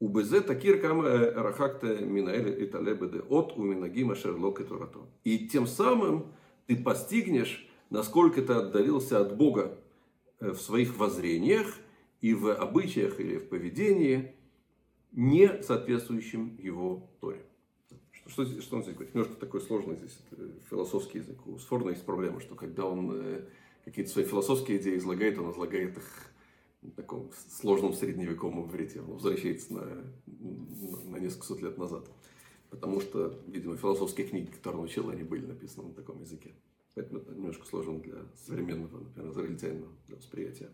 Убезе 0.00 0.40
такир 0.40 0.80
кама 0.80 1.04
рахакта 1.04 1.98
минаэль 1.98 2.62
и 2.62 2.66
талебеде 2.66 3.20
от 3.20 3.52
уминагима 3.56 4.14
шерлок 4.14 4.60
и 4.60 4.64
турато. 4.64 5.00
И 5.24 5.46
тем 5.46 5.66
самым 5.66 6.32
ты 6.66 6.76
постигнешь, 6.76 7.68
насколько 7.90 8.40
ты 8.40 8.54
отдалился 8.54 9.20
от 9.20 9.36
Бога 9.36 9.78
в 10.40 10.56
своих 10.56 10.96
воззрениях 10.96 11.66
и 12.22 12.32
в 12.32 12.50
обычаях 12.50 13.20
или 13.20 13.36
в 13.36 13.50
поведении, 13.50 14.34
не 15.12 15.62
соответствующим 15.62 16.56
его 16.58 17.10
Торе. 17.20 17.44
Что, 18.10 18.30
что, 18.30 18.62
что 18.62 18.76
он 18.76 18.82
здесь 18.82 18.94
говорит? 18.94 19.14
Немножко 19.14 19.36
такой 19.38 19.60
сложный 19.60 19.96
здесь 19.96 20.18
философский 20.70 21.18
язык. 21.18 21.46
У 21.46 21.58
Сфорна 21.58 21.90
есть 21.90 22.06
проблема, 22.06 22.40
что 22.40 22.54
когда 22.54 22.86
он 22.86 23.44
какие-то 23.84 24.10
свои 24.10 24.24
философские 24.24 24.78
идеи 24.78 24.96
излагает, 24.96 25.38
он 25.38 25.50
излагает 25.50 25.98
их 25.98 26.32
таком 26.96 27.30
сложном 27.48 27.92
средневековом 27.92 28.66
иврите. 28.66 29.00
Он 29.00 29.14
возвращается 29.14 29.74
на, 29.74 30.04
на 30.26 31.16
несколько 31.18 31.46
сот 31.46 31.62
лет 31.62 31.76
назад. 31.78 32.08
Потому 32.70 33.00
что, 33.00 33.38
видимо, 33.46 33.76
философские 33.76 34.26
книги, 34.26 34.50
которые 34.50 34.80
он 34.80 34.86
учил, 34.86 35.10
они 35.10 35.22
были 35.22 35.44
написаны 35.44 35.88
на 35.88 35.94
таком 35.94 36.20
языке. 36.20 36.54
Поэтому 36.94 37.20
это 37.20 37.32
немножко 37.32 37.66
сложно 37.66 37.98
для 37.98 38.16
современного, 38.46 39.00
например, 39.00 39.30
израильтянина 39.30 39.86
для 40.06 40.16
восприятия. 40.16 40.70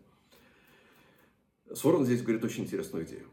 Сворон 1.73 2.05
здесь 2.05 2.21
говорит 2.21 2.43
очень 2.43 2.63
интересную 2.63 3.05
идею. 3.05 3.27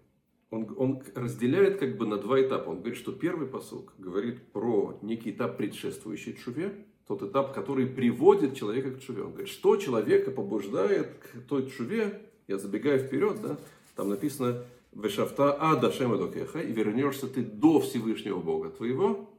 Он, 0.51 0.75
он 0.77 1.03
разделяет 1.15 1.79
как 1.79 1.97
бы 1.97 2.07
на 2.07 2.17
два 2.17 2.41
этапа. 2.41 2.71
Он 2.71 2.79
говорит, 2.79 2.97
что 2.97 3.13
первый 3.13 3.47
посыл 3.47 3.89
говорит 3.99 4.53
про 4.53 4.99
некий 5.03 5.31
этап, 5.31 5.57
предшествующий 5.57 6.35
чуве, 6.35 6.87
тот 7.07 7.23
этап, 7.23 7.55
который 7.55 7.87
приводит 7.87 8.57
человека 8.57 8.93
к 8.93 9.01
чуве. 9.01 9.23
Он 9.23 9.33
говорит, 9.33 9.49
что 9.49 9.77
человека 9.77 10.31
побуждает 10.31 11.15
к 11.19 11.41
той 11.49 11.69
чуве, 11.71 12.23
я 12.47 12.59
забегаю 12.59 12.99
вперед, 12.99 13.41
да, 13.43 13.59
там 13.97 14.09
написано 14.09 14.65
Вешафта 14.93 15.57
Ада 15.61 15.91
Шемадокеха, 15.91 16.61
и 16.61 16.73
вернешься 16.73 17.27
ты 17.27 17.43
до 17.43 17.81
Всевышнего 17.81 18.41
Бога 18.41 18.71
твоего. 18.71 19.31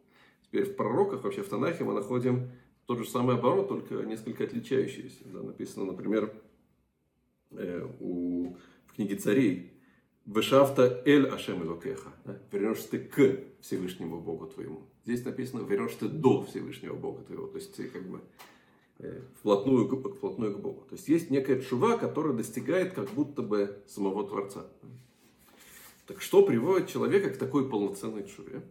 Теперь 0.43 0.65
в 0.65 0.75
пророках, 0.75 1.23
вообще 1.23 1.43
в 1.43 1.49
Танахе 1.49 1.83
мы 1.83 1.93
находим 1.93 2.49
тот 2.85 2.99
же 2.99 3.05
самый 3.05 3.35
оборот, 3.35 3.67
только 3.67 3.95
несколько 4.03 4.43
отличающийся. 4.43 5.23
Да, 5.25 5.41
написано, 5.41 5.85
например, 5.85 6.33
э, 7.51 7.87
у, 7.99 8.55
в 8.85 8.93
книге 8.93 9.15
царей, 9.15 9.71
Вешафта 10.25 11.01
Эль 11.05 11.27
Ашем. 11.27 11.61
Да? 12.25 12.39
Вернешься 12.51 12.91
ты 12.91 12.99
к 12.99 13.39
Всевышнему 13.61 14.19
Богу 14.19 14.47
твоему. 14.47 14.81
Здесь 15.03 15.23
написано, 15.23 15.65
вернешься 15.65 15.99
ты 15.99 16.07
до 16.07 16.43
Всевышнего 16.43 16.95
Бога 16.95 17.23
твоего. 17.23 17.47
То 17.47 17.57
есть 17.57 17.75
ты 17.75 17.87
как 17.87 18.03
бы 18.03 18.21
вплотную, 19.39 19.87
вплотную 19.87 20.55
к 20.55 20.59
Богу. 20.59 20.85
То 20.89 20.95
есть 20.95 21.07
есть 21.07 21.29
некая 21.29 21.61
чува, 21.61 21.97
которая 21.97 22.33
достигает 22.33 22.93
как 22.93 23.09
будто 23.11 23.41
бы 23.41 23.81
самого 23.87 24.27
Творца. 24.27 24.65
Так 26.07 26.21
что 26.21 26.45
приводит 26.45 26.87
человека 26.87 27.31
к 27.31 27.37
такой 27.37 27.69
полноценной 27.69 28.27
чуве? 28.27 28.61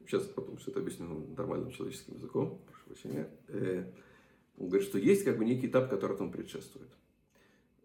Сейчас 0.00 0.24
потом 0.24 0.56
все 0.56 0.70
это 0.70 0.80
объясню 0.80 1.06
нормальным 1.36 1.70
человеческим 1.70 2.14
языком. 2.14 2.60
Прошу 2.66 2.86
прощения. 2.86 3.30
Э, 3.48 3.84
он 4.58 4.68
говорит, 4.68 4.88
что 4.88 4.98
есть 4.98 5.24
как 5.24 5.38
бы 5.38 5.44
некий 5.44 5.68
этап, 5.68 5.88
который 5.88 6.14
этому 6.14 6.32
предшествует. 6.32 6.90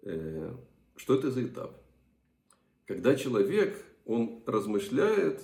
Э, 0.02 0.54
что 0.96 1.16
это 1.16 1.30
за 1.32 1.46
этап? 1.46 1.80
Когда 2.86 3.16
человек, 3.16 3.86
он 4.06 4.42
размышляет 4.46 5.44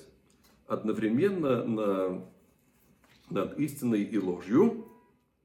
одновременно 0.66 1.64
на, 1.64 2.30
над 3.30 3.60
истиной 3.60 4.04
и 4.04 4.18
ложью, 4.18 4.88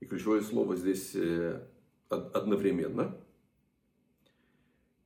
и 0.01 0.07
ключевое 0.07 0.43
слово 0.43 0.77
здесь 0.77 1.13
э, 1.15 1.67
одновременно. 2.09 3.17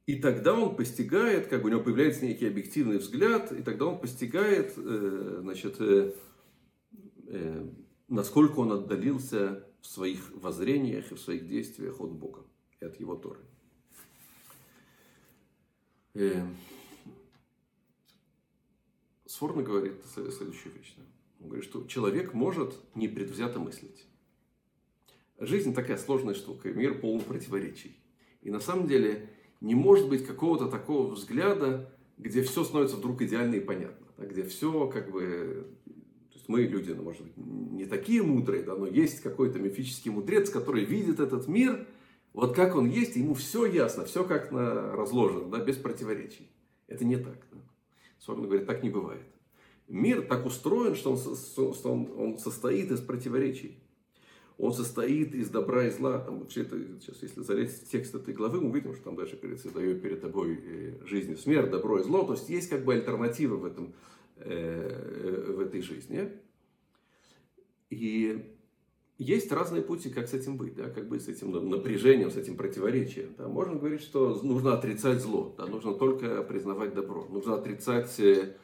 И 0.06 0.16
тогда 0.16 0.54
он 0.54 0.76
постигает, 0.76 1.46
как 1.46 1.62
бы 1.62 1.68
у 1.68 1.72
него 1.72 1.82
появляется 1.82 2.24
некий 2.24 2.46
объективный 2.46 2.98
взгляд, 2.98 3.52
и 3.52 3.62
тогда 3.62 3.86
он 3.86 4.00
постигает, 4.00 4.74
э, 4.76 5.38
значит, 5.40 5.76
э, 5.80 6.12
насколько 8.08 8.58
он 8.58 8.72
отдалился 8.72 9.66
в 9.80 9.86
своих 9.86 10.30
воззрениях 10.34 11.10
и 11.10 11.14
в 11.14 11.20
своих 11.20 11.46
действиях 11.46 12.00
от 12.00 12.12
Бога 12.12 12.44
и 12.80 12.84
от 12.84 12.98
Его 13.00 13.16
Торы. 13.16 13.40
Сфорно 19.24 19.62
говорит 19.62 19.94
следующую 20.12 20.74
вещь. 20.74 20.94
Он 21.40 21.46
говорит, 21.46 21.64
что 21.64 21.86
человек 21.86 22.34
может 22.34 22.74
непредвзято 22.94 23.58
мыслить. 23.58 24.06
Жизнь 25.44 25.74
такая 25.74 25.96
сложная 25.96 26.34
штука, 26.34 26.72
мир 26.72 27.00
полон 27.00 27.20
противоречий. 27.20 27.96
И 28.42 28.50
на 28.52 28.60
самом 28.60 28.86
деле 28.86 29.28
не 29.60 29.74
может 29.74 30.08
быть 30.08 30.24
какого-то 30.24 30.68
такого 30.68 31.10
взгляда, 31.10 31.92
где 32.16 32.42
все 32.42 32.62
становится 32.62 32.96
вдруг 32.96 33.22
идеально 33.22 33.56
и 33.56 33.60
понятно. 33.60 34.06
Да, 34.16 34.24
где 34.24 34.44
все 34.44 34.86
как 34.86 35.10
бы... 35.10 35.66
То 36.30 36.38
есть 36.38 36.48
мы 36.48 36.60
люди, 36.62 36.92
ну, 36.92 37.02
может 37.02 37.22
быть, 37.22 37.36
не 37.36 37.86
такие 37.86 38.22
мудрые, 38.22 38.62
да, 38.62 38.76
но 38.76 38.86
есть 38.86 39.20
какой-то 39.20 39.58
мифический 39.58 40.12
мудрец, 40.12 40.48
который 40.48 40.84
видит 40.84 41.18
этот 41.18 41.48
мир, 41.48 41.88
вот 42.32 42.54
как 42.54 42.76
он 42.76 42.88
есть, 42.88 43.16
ему 43.16 43.34
все 43.34 43.66
ясно, 43.66 44.04
все 44.04 44.22
как 44.22 44.52
на 44.52 44.92
разложено, 44.92 45.50
да, 45.50 45.58
без 45.58 45.76
противоречий. 45.76 46.52
Это 46.86 47.04
не 47.04 47.16
так. 47.16 47.44
Да. 47.50 47.58
Сорно 48.20 48.46
говорит, 48.46 48.66
так 48.66 48.84
не 48.84 48.90
бывает. 48.90 49.26
Мир 49.88 50.22
так 50.22 50.46
устроен, 50.46 50.94
что 50.94 51.16
что 51.16 51.92
он, 51.92 52.08
он 52.16 52.38
состоит 52.38 52.92
из 52.92 53.00
противоречий 53.00 53.81
он 54.58 54.72
состоит 54.72 55.34
из 55.34 55.48
добра 55.48 55.86
и 55.86 55.90
зла. 55.90 56.18
Там, 56.18 56.40
вообще 56.40 56.62
это, 56.62 56.78
сейчас, 57.00 57.22
если 57.22 57.40
залезть 57.40 57.86
в 57.86 57.90
текст 57.90 58.14
этой 58.14 58.34
главы, 58.34 58.60
мы 58.60 58.70
увидим, 58.70 58.94
что 58.94 59.04
там 59.04 59.16
дальше 59.16 59.38
говорится, 59.40 59.70
даю 59.70 59.98
перед 59.98 60.20
тобой 60.20 60.58
э, 60.62 60.98
жизнь 61.06 61.32
и 61.32 61.36
смерть, 61.36 61.70
добро 61.70 61.98
и 61.98 62.02
зло. 62.02 62.24
То 62.24 62.34
есть 62.34 62.48
есть 62.48 62.68
как 62.68 62.84
бы 62.84 62.94
альтернатива 62.94 63.56
в, 63.56 63.64
этом, 63.64 63.94
э, 64.36 65.52
в 65.56 65.60
этой 65.60 65.82
жизни. 65.82 66.30
И 67.90 68.52
есть 69.18 69.52
разные 69.52 69.82
пути, 69.82 70.10
как 70.10 70.28
с 70.28 70.34
этим 70.34 70.56
быть, 70.56 70.74
да, 70.74 70.88
как 70.90 71.08
быть 71.08 71.22
с 71.22 71.28
этим 71.28 71.52
напряжением, 71.68 72.30
с 72.30 72.36
этим 72.36 72.56
противоречием. 72.56 73.34
Да. 73.38 73.48
Можно 73.48 73.76
говорить, 73.76 74.00
что 74.00 74.40
нужно 74.42 74.74
отрицать 74.74 75.20
зло, 75.20 75.54
да, 75.56 75.66
нужно 75.66 75.94
только 75.94 76.42
признавать 76.42 76.94
добро, 76.94 77.26
нужно 77.28 77.54
отрицать 77.54 78.18
э, 78.18 78.54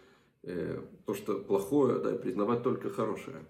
то, 1.06 1.14
что 1.14 1.38
плохое, 1.38 1.98
да, 1.98 2.14
и 2.14 2.18
признавать 2.18 2.62
только 2.62 2.90
хорошее. 2.90 3.44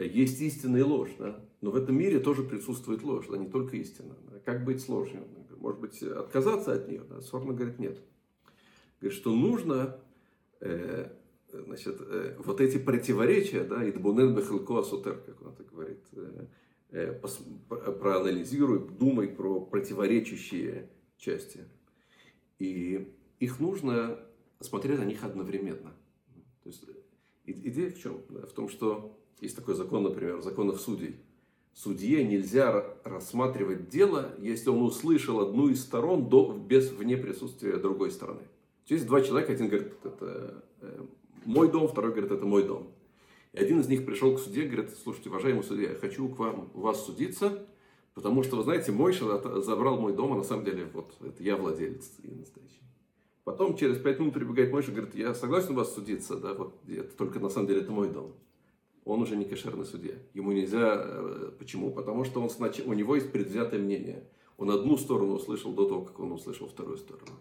Есть 0.00 0.40
истина 0.40 0.78
и 0.78 0.82
ложь, 0.82 1.14
да? 1.18 1.44
но 1.60 1.70
в 1.70 1.76
этом 1.76 1.96
мире 1.96 2.18
тоже 2.18 2.42
присутствует 2.42 3.02
ложь, 3.02 3.26
да, 3.28 3.36
не 3.36 3.48
только 3.48 3.76
истина. 3.76 4.16
Как 4.44 4.64
быть 4.64 4.80
с 4.80 4.88
ложью? 4.88 5.26
Может 5.58 5.80
быть, 5.80 6.02
отказаться 6.02 6.72
от 6.72 6.88
нее? 6.88 7.02
Да? 7.08 7.20
Сорна 7.20 7.52
говорит, 7.52 7.78
нет. 7.78 8.00
говорит, 9.00 9.18
что 9.18 9.34
нужно 9.34 10.00
э, 10.60 11.10
значит, 11.52 12.00
э, 12.00 12.36
вот 12.38 12.60
эти 12.60 12.78
противоречия, 12.78 13.64
да, 13.64 13.88
идбунен 13.88 14.34
бехалко 14.34 14.80
асутер, 14.80 15.18
как 15.18 15.42
он 15.42 15.52
это 15.52 15.64
говорит, 15.64 16.04
э, 16.12 16.46
э, 16.90 17.12
пос, 17.12 17.40
проанализируй, 17.68 18.88
думай 18.88 19.28
про 19.28 19.60
противоречащие 19.60 20.90
части. 21.16 21.64
И 22.58 23.14
их 23.38 23.60
нужно 23.60 24.18
смотреть 24.60 24.98
на 24.98 25.04
них 25.04 25.22
одновременно. 25.24 25.94
То 26.62 26.68
есть 26.68 26.84
идея 27.44 27.90
в 27.90 27.98
чем? 27.98 28.22
В 28.28 28.52
том, 28.52 28.68
что 28.68 29.18
есть 29.42 29.56
такой 29.56 29.74
закон, 29.74 30.04
например, 30.04 30.40
законов 30.40 30.80
судей. 30.80 31.16
Судье 31.74 32.24
нельзя 32.24 32.84
рассматривать 33.02 33.88
дело, 33.88 34.34
если 34.38 34.70
он 34.70 34.82
услышал 34.82 35.40
одну 35.40 35.68
из 35.68 35.82
сторон 35.82 36.28
до, 36.28 36.52
без, 36.52 36.92
вне 36.92 37.16
присутствия 37.16 37.76
другой 37.76 38.12
стороны. 38.12 38.42
Есть 38.86 39.06
два 39.06 39.20
человека, 39.20 39.52
один 39.52 39.68
говорит, 39.68 39.94
это 40.04 40.62
мой 41.44 41.70
дом, 41.70 41.88
второй 41.88 42.12
говорит, 42.12 42.30
это 42.30 42.46
мой 42.46 42.62
дом. 42.62 42.92
И 43.52 43.58
один 43.58 43.80
из 43.80 43.88
них 43.88 44.06
пришел 44.06 44.36
к 44.36 44.38
суде, 44.38 44.62
говорит, 44.62 44.90
слушайте, 45.02 45.28
уважаемый 45.28 45.64
судья, 45.64 45.90
я 45.90 45.96
хочу 45.96 46.28
к 46.28 46.38
вам, 46.38 46.70
вас 46.74 47.04
судиться, 47.04 47.66
потому 48.14 48.44
что, 48.44 48.56
вы 48.56 48.62
знаете, 48.62 48.92
Мойша 48.92 49.60
забрал 49.62 49.98
мой 49.98 50.14
дом, 50.14 50.34
а 50.34 50.36
на 50.36 50.44
самом 50.44 50.64
деле, 50.64 50.88
вот, 50.92 51.14
это 51.20 51.42
я 51.42 51.56
владелец 51.56 52.12
и 52.22 52.30
настоящий. 52.30 52.82
Потом 53.44 53.76
через 53.76 53.98
пять 53.98 54.20
минут 54.20 54.34
прибегает 54.34 54.70
Мойша 54.70 54.92
говорит, 54.92 55.14
я 55.16 55.34
согласен 55.34 55.74
вас 55.74 55.94
судиться, 55.94 56.36
да, 56.36 56.54
вот, 56.54 56.78
это 56.86 57.16
только 57.16 57.40
на 57.40 57.48
самом 57.48 57.66
деле 57.66 57.80
это 57.80 57.90
мой 57.90 58.08
дом. 58.08 58.34
Он 59.04 59.22
уже 59.22 59.36
не 59.36 59.44
кошерный 59.44 59.84
судья. 59.84 60.14
Ему 60.32 60.52
нельзя, 60.52 60.94
э, 61.04 61.50
почему? 61.58 61.90
Потому 61.90 62.24
что 62.24 62.40
он 62.40 62.50
снач... 62.50 62.80
у 62.84 62.92
него 62.92 63.14
есть 63.16 63.32
предвзятое 63.32 63.80
мнение. 63.80 64.28
Он 64.56 64.70
одну 64.70 64.96
сторону 64.96 65.34
услышал 65.34 65.72
до 65.72 65.86
того, 65.86 66.02
как 66.02 66.20
он 66.20 66.32
услышал 66.32 66.68
вторую 66.68 66.98
сторону. 66.98 67.32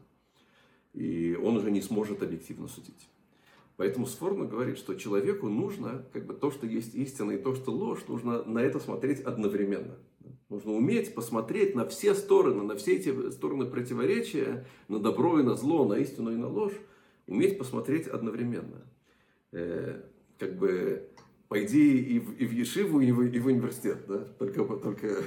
И 0.94 1.38
он 1.42 1.58
уже 1.58 1.70
не 1.70 1.82
сможет 1.82 2.24
объективно 2.24 2.68
судить. 2.68 3.08
Поэтому 3.78 4.06
Сфорно 4.06 4.46
говорит, 4.46 4.78
что 4.78 4.96
человеку 4.96 5.48
нужно, 5.48 6.06
как 6.14 6.26
бы 6.26 6.34
то, 6.34 6.52
что 6.52 6.68
есть 6.68 6.94
истина 6.96 7.32
и 7.32 7.38
то, 7.38 7.56
что 7.56 7.72
ложь, 7.72 8.08
нужно 8.08 8.44
на 8.44 8.60
это 8.60 8.80
смотреть 8.80 9.22
одновременно. 9.22 9.98
Нужно 10.50 10.74
уметь 10.74 11.16
посмотреть 11.16 11.76
на 11.76 11.88
все 11.88 12.14
стороны, 12.14 12.64
на 12.64 12.76
все 12.76 12.98
эти 12.98 13.32
стороны 13.32 13.66
противоречия, 13.66 14.68
на 14.88 15.00
добро 15.00 15.40
и 15.40 15.44
на 15.44 15.56
зло, 15.56 15.86
на 15.86 15.94
истину 15.94 16.32
и 16.32 16.36
на 16.36 16.50
ложь, 16.50 16.76
уметь 17.26 17.58
посмотреть 17.58 18.08
одновременно. 18.08 18.86
Э, 19.52 20.02
как 20.38 20.58
бы, 20.58 21.10
по 21.52 21.62
идее, 21.62 22.00
и 22.00 22.20
в, 22.20 22.32
и 22.38 22.46
в 22.46 22.54
Ешиву, 22.54 23.02
и 23.02 23.12
в, 23.12 23.24
и 23.24 23.38
в 23.38 23.48
университет, 23.48 24.06
да? 24.08 24.20
только, 24.40 24.64
только 24.64 25.22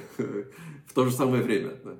в 0.87 0.93
то 0.95 1.05
же 1.05 1.11
самое 1.11 1.43
время. 1.43 1.77
Да? 1.83 1.97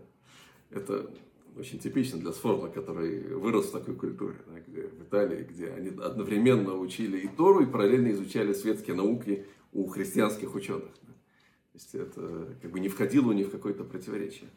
Это 0.72 1.12
очень 1.55 1.77
типично 1.77 2.17
для 2.17 2.32
Сфорна, 2.32 2.70
который 2.70 3.36
вырос 3.36 3.67
в 3.67 3.74
такой 3.74 3.94
культуре, 3.94 4.38
да, 4.48 4.60
где, 4.67 4.88
в 4.88 5.03
Италии, 5.03 5.44
где 5.44 5.67
они 5.67 5.89
одновременно 5.89 6.75
учили 6.75 7.20
и 7.20 7.27
Тору, 7.27 7.62
и 7.62 7.67
параллельно 7.67 8.12
изучали 8.13 8.53
светские 8.53 8.96
науки 8.96 9.46
у 9.74 9.86
христианских 9.86 10.55
ученых. 10.55 10.89
Да. 11.03 11.13
То 11.13 11.75
есть 11.75 11.94
это 11.94 12.58
как 12.63 12.72
бы 12.72 12.79
не 12.79 12.89
входило 12.89 13.32
ни 13.32 13.44
в 13.44 13.51
какое-то 13.51 13.84
противоречие. 13.84 14.50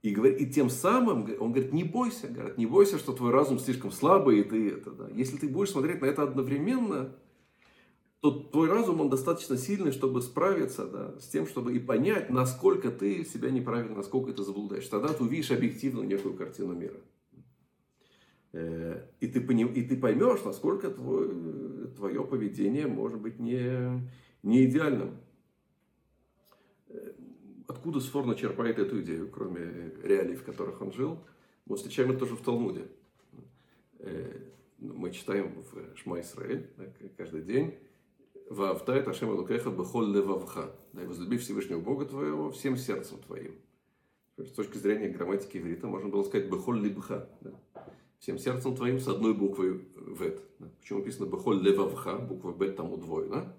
И, 0.00 0.10
говорит, 0.10 0.40
и 0.40 0.46
тем 0.46 0.70
самым, 0.70 1.28
он 1.38 1.52
говорит, 1.52 1.74
не 1.74 1.84
бойся, 1.84 2.28
говорит, 2.28 2.56
не 2.56 2.64
бойся, 2.64 2.98
что 2.98 3.12
твой 3.12 3.30
разум 3.30 3.58
слишком 3.58 3.92
слабый, 3.92 4.40
и 4.40 4.42
ты 4.42 4.70
это, 4.70 4.90
да. 4.90 5.10
Если 5.10 5.36
ты 5.36 5.48
будешь 5.48 5.72
смотреть 5.72 6.00
на 6.00 6.06
это 6.06 6.22
одновременно, 6.22 7.14
то 8.24 8.30
твой 8.30 8.70
разум, 8.70 9.02
он 9.02 9.10
достаточно 9.10 9.58
сильный, 9.58 9.92
чтобы 9.92 10.22
справиться 10.22 10.86
да, 10.86 11.20
с 11.20 11.28
тем, 11.28 11.46
чтобы 11.46 11.76
и 11.76 11.78
понять, 11.78 12.30
насколько 12.30 12.90
ты 12.90 13.22
себя 13.22 13.50
неправильно, 13.50 13.96
насколько 13.96 14.32
ты 14.32 14.42
заблудаешь. 14.42 14.88
Тогда 14.88 15.08
ты 15.08 15.22
увидишь 15.22 15.50
объективно 15.50 16.00
некую 16.00 16.32
картину 16.32 16.72
мира. 16.72 16.96
Э, 18.54 19.04
и 19.20 19.26
ты, 19.26 19.40
и 19.40 19.82
ты 19.82 19.98
поймешь, 19.98 20.42
насколько 20.42 20.90
твой, 20.90 21.92
твое 21.96 22.24
поведение 22.24 22.86
может 22.86 23.20
быть 23.20 23.38
не, 23.38 24.08
не 24.42 24.64
идеальным. 24.64 25.18
Э, 26.88 27.12
откуда 27.68 28.00
Сфорно 28.00 28.36
черпает 28.36 28.78
эту 28.78 29.02
идею, 29.02 29.28
кроме 29.28 29.92
реалий, 30.02 30.36
в 30.36 30.44
которых 30.44 30.80
он 30.80 30.92
жил? 30.92 31.18
Мы 31.66 31.76
встречаем 31.76 32.08
это 32.12 32.20
тоже 32.20 32.36
в 32.36 32.40
Талмуде. 32.40 32.86
Э, 33.98 34.48
мы 34.78 35.10
читаем 35.10 35.52
в 35.60 35.98
Шма 35.98 36.22
Исраэль 36.22 36.70
каждый 37.18 37.42
день 37.42 37.74
Вавта 38.48 38.92
это 38.92 39.10
Ашем 39.10 39.30
Элукеха 39.30 39.70
Бехоль 39.70 40.12
Левавха. 40.12 40.74
Да, 40.92 41.02
и 41.02 41.06
возлюби 41.06 41.38
Всевышнего 41.38 41.80
Бога 41.80 42.04
твоего 42.04 42.50
всем 42.50 42.76
сердцем 42.76 43.18
твоим. 43.18 43.54
С 44.36 44.50
точки 44.50 44.76
зрения 44.78 45.08
грамматики 45.08 45.58
иврита 45.58 45.86
можно 45.86 46.08
было 46.08 46.24
сказать 46.24 46.50
Бехоль 46.50 46.80
Либха. 46.80 47.28
Да. 47.40 47.52
Всем 48.18 48.38
сердцем 48.38 48.74
твоим 48.74 48.98
с 48.98 49.08
одной 49.08 49.34
буквой 49.34 49.86
Вет. 49.96 50.42
Да. 50.58 50.68
Почему 50.80 50.98
написано 51.00 51.26
Бехоль 51.26 51.60
Левавха, 51.62 52.18
буква 52.18 52.52
Бет 52.52 52.76
там 52.76 52.92
удвоена. 52.92 53.54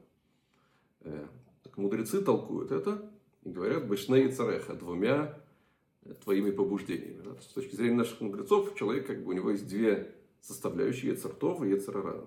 Э, 1.01 1.25
так 1.63 1.77
мудрецы 1.77 2.21
толкуют 2.21 2.71
это 2.71 3.11
и 3.43 3.49
говорят 3.49 3.85
Бешней 3.85 4.31
Цареха, 4.31 4.73
двумя 4.73 5.39
твоими 6.23 6.51
побуждениями. 6.51 7.21
Да. 7.23 7.41
С 7.41 7.47
точки 7.47 7.75
зрения 7.75 7.95
наших 7.95 8.21
мудрецов, 8.21 8.75
человек, 8.75 9.07
как 9.07 9.23
бы 9.23 9.31
у 9.31 9.33
него 9.33 9.51
есть 9.51 9.67
две 9.67 10.13
составляющие, 10.41 11.11
Ецартов 11.13 11.63
и 11.63 11.69
Ецарара 11.69 12.23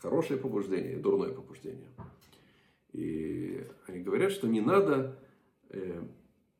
хорошее 0.00 0.38
побуждение 0.38 0.94
и 0.94 1.00
дурное 1.00 1.32
побуждение. 1.32 1.88
И 2.92 3.64
они 3.86 4.00
говорят, 4.00 4.32
что 4.32 4.48
не 4.48 4.60
надо 4.60 5.18
э, 5.68 6.02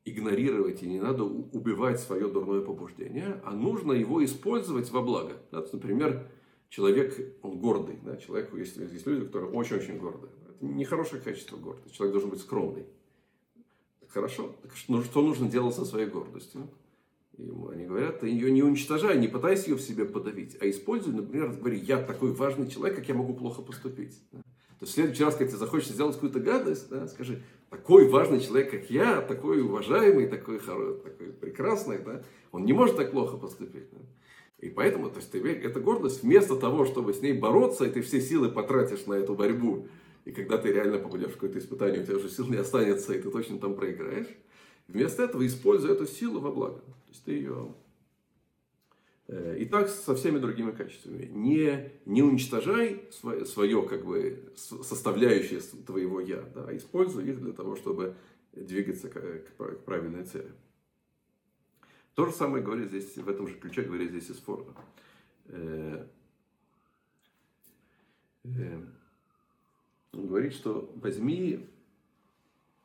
игнорировать 0.05 0.83
и 0.83 0.87
не 0.87 1.00
надо 1.00 1.24
убивать 1.24 2.00
свое 2.00 2.29
дурное 2.29 2.61
побуждение, 2.61 3.40
а 3.44 3.53
нужно 3.53 3.92
его 3.92 4.24
использовать 4.24 4.90
во 4.90 5.03
благо. 5.03 5.37
Да? 5.50 5.64
Например, 5.72 6.31
человек, 6.68 7.18
он 7.42 7.59
гордый. 7.59 7.98
Да? 8.03 8.16
Человек, 8.16 8.55
есть, 8.55 8.76
есть 8.76 9.07
люди, 9.07 9.26
которые 9.26 9.50
очень-очень 9.50 9.98
гордые. 9.98 10.33
Это 10.48 10.64
нехорошее 10.64 11.20
качество 11.20 11.57
гордости. 11.57 11.96
Человек 11.96 12.12
должен 12.12 12.31
быть 12.31 12.40
скромный. 12.40 12.87
Хорошо. 14.09 14.55
Так 14.62 14.76
что, 14.76 15.03
что 15.03 15.22
нужно 15.22 15.48
делать 15.48 15.74
со 15.74 15.85
своей 15.85 16.07
гордостью? 16.07 16.68
Ему. 17.46 17.68
Они 17.68 17.85
говорят, 17.85 18.20
ты 18.20 18.29
ее 18.29 18.50
не 18.50 18.62
уничтожай, 18.62 19.18
не 19.18 19.29
пытайся 19.29 19.70
ее 19.70 19.76
в 19.76 19.81
себе 19.81 20.05
подавить, 20.05 20.57
а 20.61 20.68
используй, 20.68 21.14
например, 21.14 21.50
говори, 21.50 21.79
я 21.79 21.98
такой 21.98 22.33
важный 22.33 22.68
человек, 22.68 22.96
как 22.96 23.09
я 23.09 23.14
могу 23.14 23.35
плохо 23.35 23.62
поступить. 23.62 24.18
Да? 24.33 24.38
То 24.40 24.85
есть 24.85 24.92
в 24.92 24.94
следующий 24.94 25.24
раз, 25.24 25.35
когда 25.35 25.50
тебе 25.50 25.59
захочется 25.59 25.92
сделать 25.92 26.14
какую-то 26.14 26.40
гадость, 26.40 26.88
да, 26.88 27.07
скажи, 27.07 27.42
такой 27.68 28.09
важный 28.09 28.40
человек, 28.40 28.70
как 28.70 28.90
я, 28.90 29.20
такой 29.20 29.61
уважаемый, 29.61 30.26
такой, 30.26 30.59
хороший, 30.59 31.00
такой 31.00 31.26
прекрасный, 31.29 31.98
да, 31.98 32.22
он 32.50 32.64
не 32.64 32.72
может 32.72 32.96
так 32.96 33.11
плохо 33.11 33.37
поступить. 33.37 33.90
Да? 33.92 33.98
И 34.61 34.70
поэтому, 34.70 35.11
то 35.11 35.16
есть, 35.16 35.31
ты, 35.31 35.46
эта 35.46 35.81
гордость, 35.81 36.22
вместо 36.22 36.57
того, 36.57 36.85
чтобы 36.85 37.12
с 37.12 37.22
ней 37.22 37.33
бороться, 37.33 37.85
и 37.85 37.90
ты 37.90 38.03
все 38.03 38.20
силы 38.20 38.48
потратишь 38.48 39.07
на 39.07 39.14
эту 39.14 39.35
борьбу, 39.35 39.87
и 40.24 40.33
когда 40.33 40.59
ты 40.59 40.72
реально 40.72 40.98
попадешь 40.98 41.31
в 41.31 41.35
какое-то 41.35 41.59
испытание, 41.59 42.03
у 42.03 42.05
тебя 42.05 42.16
уже 42.16 42.29
сил 42.29 42.46
не 42.46 42.57
останется, 42.57 43.14
и 43.14 43.20
ты 43.20 43.31
точно 43.31 43.59
там 43.59 43.74
проиграешь, 43.74 44.29
Вместо 44.92 45.22
этого 45.22 45.46
используй 45.46 45.92
эту 45.92 46.07
силу 46.07 46.40
во 46.40 46.50
благо. 46.50 46.81
То 47.11 47.14
есть 47.14 47.25
ты 47.25 47.33
ее... 47.33 47.75
Э, 49.27 49.57
и 49.59 49.64
так 49.64 49.88
со 49.88 50.14
всеми 50.14 50.38
другими 50.38 50.70
качествами. 50.70 51.25
Не, 51.25 51.90
не 52.07 52.23
уничтожай 52.23 53.09
свое, 53.11 53.44
свое 53.46 53.83
как 53.83 54.05
бы, 54.05 54.53
составляющее 54.55 55.61
твоего 55.61 56.20
«я», 56.20 56.40
да, 56.55 56.66
а 56.68 56.77
используй 56.77 57.29
их 57.29 57.40
для 57.40 57.53
того, 57.53 57.75
чтобы 57.75 58.14
двигаться 58.53 59.09
к, 59.09 59.14
к 59.14 59.85
правильной 59.85 60.25
цели. 60.25 60.53
То 62.14 62.27
же 62.27 62.33
самое 62.33 62.62
говорит 62.62 62.90
здесь, 62.90 63.16
в 63.16 63.29
этом 63.29 63.49
же 63.49 63.59
ключе 63.59 63.83
говорит 63.83 64.11
здесь 64.11 64.31
из 64.31 64.37
Форда. 64.37 64.73
Э, 65.46 66.07
э, 68.44 68.81
он 70.12 70.27
говорит, 70.29 70.53
что 70.53 70.92
возьми 70.94 71.68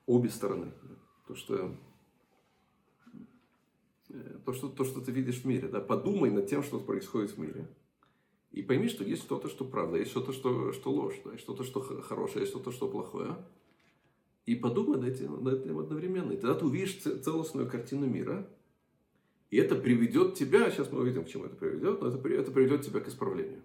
обе 0.08 0.30
стороны. 0.30 0.72
То, 1.28 1.36
что 1.36 1.78
то, 4.45 4.54
что, 4.54 4.69
то, 4.69 4.84
что 4.84 5.01
ты 5.01 5.12
видишь 5.12 5.41
в 5.41 5.45
мире. 5.45 5.67
Да? 5.67 5.80
Подумай 5.80 6.30
над 6.30 6.47
тем, 6.47 6.63
что 6.63 6.80
происходит 6.80 7.32
в 7.32 7.38
мире. 7.38 7.67
И 8.51 8.62
пойми, 8.62 8.88
что 8.88 9.04
есть 9.04 9.23
что-то, 9.23 9.49
что 9.49 9.65
правда, 9.65 9.97
есть 9.97 10.12
что-то, 10.12 10.32
что, 10.32 10.71
что 10.71 10.91
ложь, 10.91 11.19
да? 11.25 11.32
есть 11.32 11.43
что-то, 11.43 11.63
что 11.63 11.82
хорошее, 11.82 12.41
есть 12.41 12.51
что-то, 12.51 12.71
что 12.71 12.88
плохое. 12.88 13.36
И 14.45 14.56
подумай 14.56 14.97
над 14.97 15.10
этим, 15.10 15.43
над 15.43 15.65
этим 15.65 15.80
одновременно. 15.80 16.32
И 16.32 16.38
тогда 16.38 16.54
ты 16.56 16.65
увидишь 16.65 16.97
целостную 16.97 17.69
картину 17.69 18.06
мира. 18.06 18.47
И 19.49 19.58
это 19.58 19.75
приведет 19.75 20.36
тебя, 20.36 20.69
сейчас 20.69 20.91
мы 20.91 21.01
увидим, 21.01 21.25
к 21.25 21.28
чему 21.28 21.45
это 21.45 21.56
приведет, 21.56 22.01
но 22.01 22.08
это, 22.08 22.28
это 22.30 22.51
приведет 22.51 22.82
тебя 22.84 22.99
к 22.99 23.08
исправлению. 23.08 23.62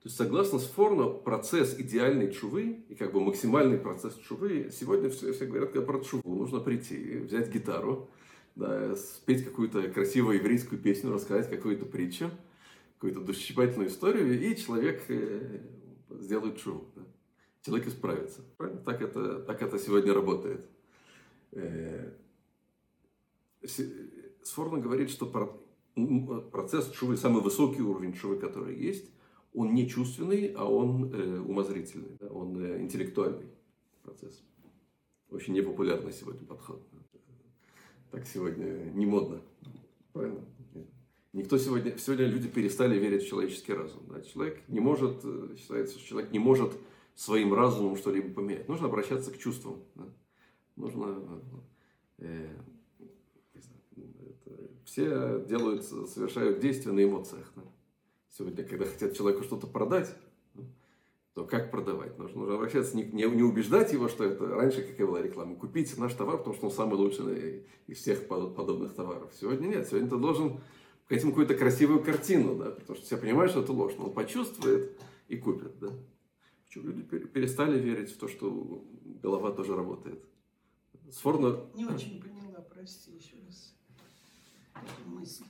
То 0.00 0.06
есть, 0.06 0.16
согласно 0.16 0.60
Сфорно, 0.60 1.08
процесс 1.08 1.74
идеальной 1.78 2.32
чувы 2.32 2.84
и 2.88 2.94
как 2.94 3.12
бы 3.12 3.20
максимальный 3.20 3.78
процесс 3.78 4.14
чувы, 4.14 4.70
сегодня 4.72 5.10
все, 5.10 5.32
все 5.32 5.46
говорят 5.46 5.72
как 5.72 5.86
про 5.86 5.98
чуву, 6.00 6.36
нужно 6.36 6.60
прийти, 6.60 7.18
взять 7.18 7.52
гитару, 7.52 8.08
да, 8.58 8.96
спеть 8.96 9.44
какую-то 9.44 9.88
красивую 9.90 10.38
еврейскую 10.38 10.80
песню, 10.80 11.12
рассказать 11.12 11.48
какую-то 11.48 11.86
притчу, 11.86 12.30
какую-то 12.94 13.20
душесчипательную 13.20 13.88
историю, 13.88 14.38
и 14.38 14.56
человек 14.56 15.04
э, 15.08 15.60
сделает 16.10 16.58
шоу. 16.58 16.84
Да? 16.96 17.02
Человек 17.62 17.86
исправится. 17.86 18.42
Правильно? 18.56 18.80
Так 18.82 19.00
это, 19.00 19.38
так 19.40 19.62
это 19.62 19.78
сегодня 19.78 20.12
работает. 20.12 20.66
Э, 21.52 22.12
Сфорно 24.42 24.78
говорит, 24.78 25.10
что 25.10 25.26
процесс 26.50 26.90
чувы, 26.90 27.16
самый 27.16 27.42
высокий 27.42 27.82
уровень 27.82 28.12
чувы, 28.12 28.38
который 28.38 28.76
есть, 28.76 29.10
он 29.52 29.74
не 29.74 29.88
чувственный, 29.88 30.52
а 30.56 30.64
он 30.64 31.12
э, 31.12 31.38
умозрительный, 31.40 32.16
да, 32.20 32.28
он 32.28 32.56
э, 32.60 32.80
интеллектуальный 32.80 33.46
процесс. 34.02 34.42
Очень 35.30 35.54
непопулярный 35.54 36.12
сегодня 36.12 36.46
подход. 36.46 36.82
Так 38.10 38.26
сегодня 38.26 38.66
не 38.94 39.06
модно. 39.06 39.40
Правильно? 40.12 40.40
Никто 41.34 41.58
сегодня, 41.58 41.96
сегодня 41.98 42.26
люди 42.26 42.48
перестали 42.48 42.98
верить 42.98 43.22
в 43.22 43.28
человеческий 43.28 43.74
разум. 43.74 44.02
Да? 44.08 44.22
Человек 44.22 44.62
не 44.66 44.80
может, 44.80 45.20
э, 45.24 45.56
считается, 45.58 45.98
что 45.98 46.08
человек 46.08 46.32
не 46.32 46.38
может 46.38 46.72
своим 47.14 47.52
разумом 47.52 47.96
что-либо 47.96 48.32
поменять. 48.32 48.66
Нужно 48.68 48.86
обращаться 48.86 49.30
к 49.30 49.38
чувствам. 49.38 49.84
Да? 49.94 50.04
Нужно 50.76 51.42
э, 52.18 52.48
это, 53.54 54.70
все 54.84 55.44
делают, 55.46 55.84
совершают 55.84 56.60
действия 56.60 56.92
на 56.92 57.04
эмоциях. 57.04 57.52
Да? 57.54 57.62
Сегодня, 58.30 58.64
когда 58.64 58.86
хотят 58.86 59.14
человеку 59.14 59.44
что-то 59.44 59.66
продать, 59.66 60.14
то 61.38 61.44
как 61.44 61.70
продавать? 61.70 62.18
Нужно, 62.18 62.40
нужно 62.40 62.56
обращаться, 62.56 62.96
не, 62.96 63.04
не, 63.04 63.22
не 63.22 63.44
убеждать 63.44 63.92
его, 63.92 64.08
что 64.08 64.24
это 64.24 64.44
раньше, 64.48 64.82
как 64.82 64.98
и 64.98 65.04
была 65.04 65.22
реклама, 65.22 65.54
купить 65.54 65.96
наш 65.96 66.12
товар, 66.14 66.38
потому 66.38 66.56
что 66.56 66.66
он 66.66 66.72
самый 66.72 66.96
лучший 66.96 67.64
из 67.86 67.98
всех 67.98 68.26
подобных 68.26 68.92
товаров. 68.94 69.30
Сегодня 69.40 69.68
нет, 69.68 69.86
сегодня 69.86 70.10
ты 70.10 70.16
должен 70.16 70.60
ему 71.08 71.30
какую-то 71.30 71.54
красивую 71.54 72.02
картину, 72.02 72.56
да, 72.56 72.72
потому 72.72 72.96
что 72.96 73.06
все 73.06 73.16
понимают, 73.16 73.52
что 73.52 73.62
это 73.62 73.72
ложь, 73.72 73.94
но 73.96 74.06
он 74.06 74.14
почувствует 74.14 74.98
и 75.28 75.36
купит. 75.36 75.78
Да. 75.78 75.92
Почему 76.66 76.88
люди 76.88 77.02
перестали 77.02 77.78
верить 77.78 78.10
в 78.10 78.18
то, 78.18 78.26
что 78.26 78.84
голова 79.22 79.52
тоже 79.52 79.76
работает? 79.76 80.24
Сфорно... 81.12 81.66
Не 81.76 81.86
очень 81.86 82.20
поняла, 82.20 82.62
прости 82.62 83.12
еще 83.12 83.36
раз. 83.46 83.76
Мысль. 85.06 85.44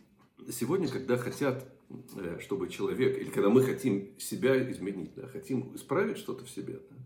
Сегодня, 0.50 0.86
когда 0.88 1.16
хотят 1.16 1.66
Э, 1.66 1.77
чтобы 2.40 2.68
человек, 2.68 3.18
или 3.18 3.30
когда 3.30 3.48
мы 3.48 3.62
хотим 3.62 4.18
себя 4.18 4.70
изменить, 4.70 5.14
да, 5.14 5.26
хотим 5.26 5.74
исправить 5.74 6.18
что-то 6.18 6.44
в 6.44 6.50
себе, 6.50 6.80
да, 6.90 6.96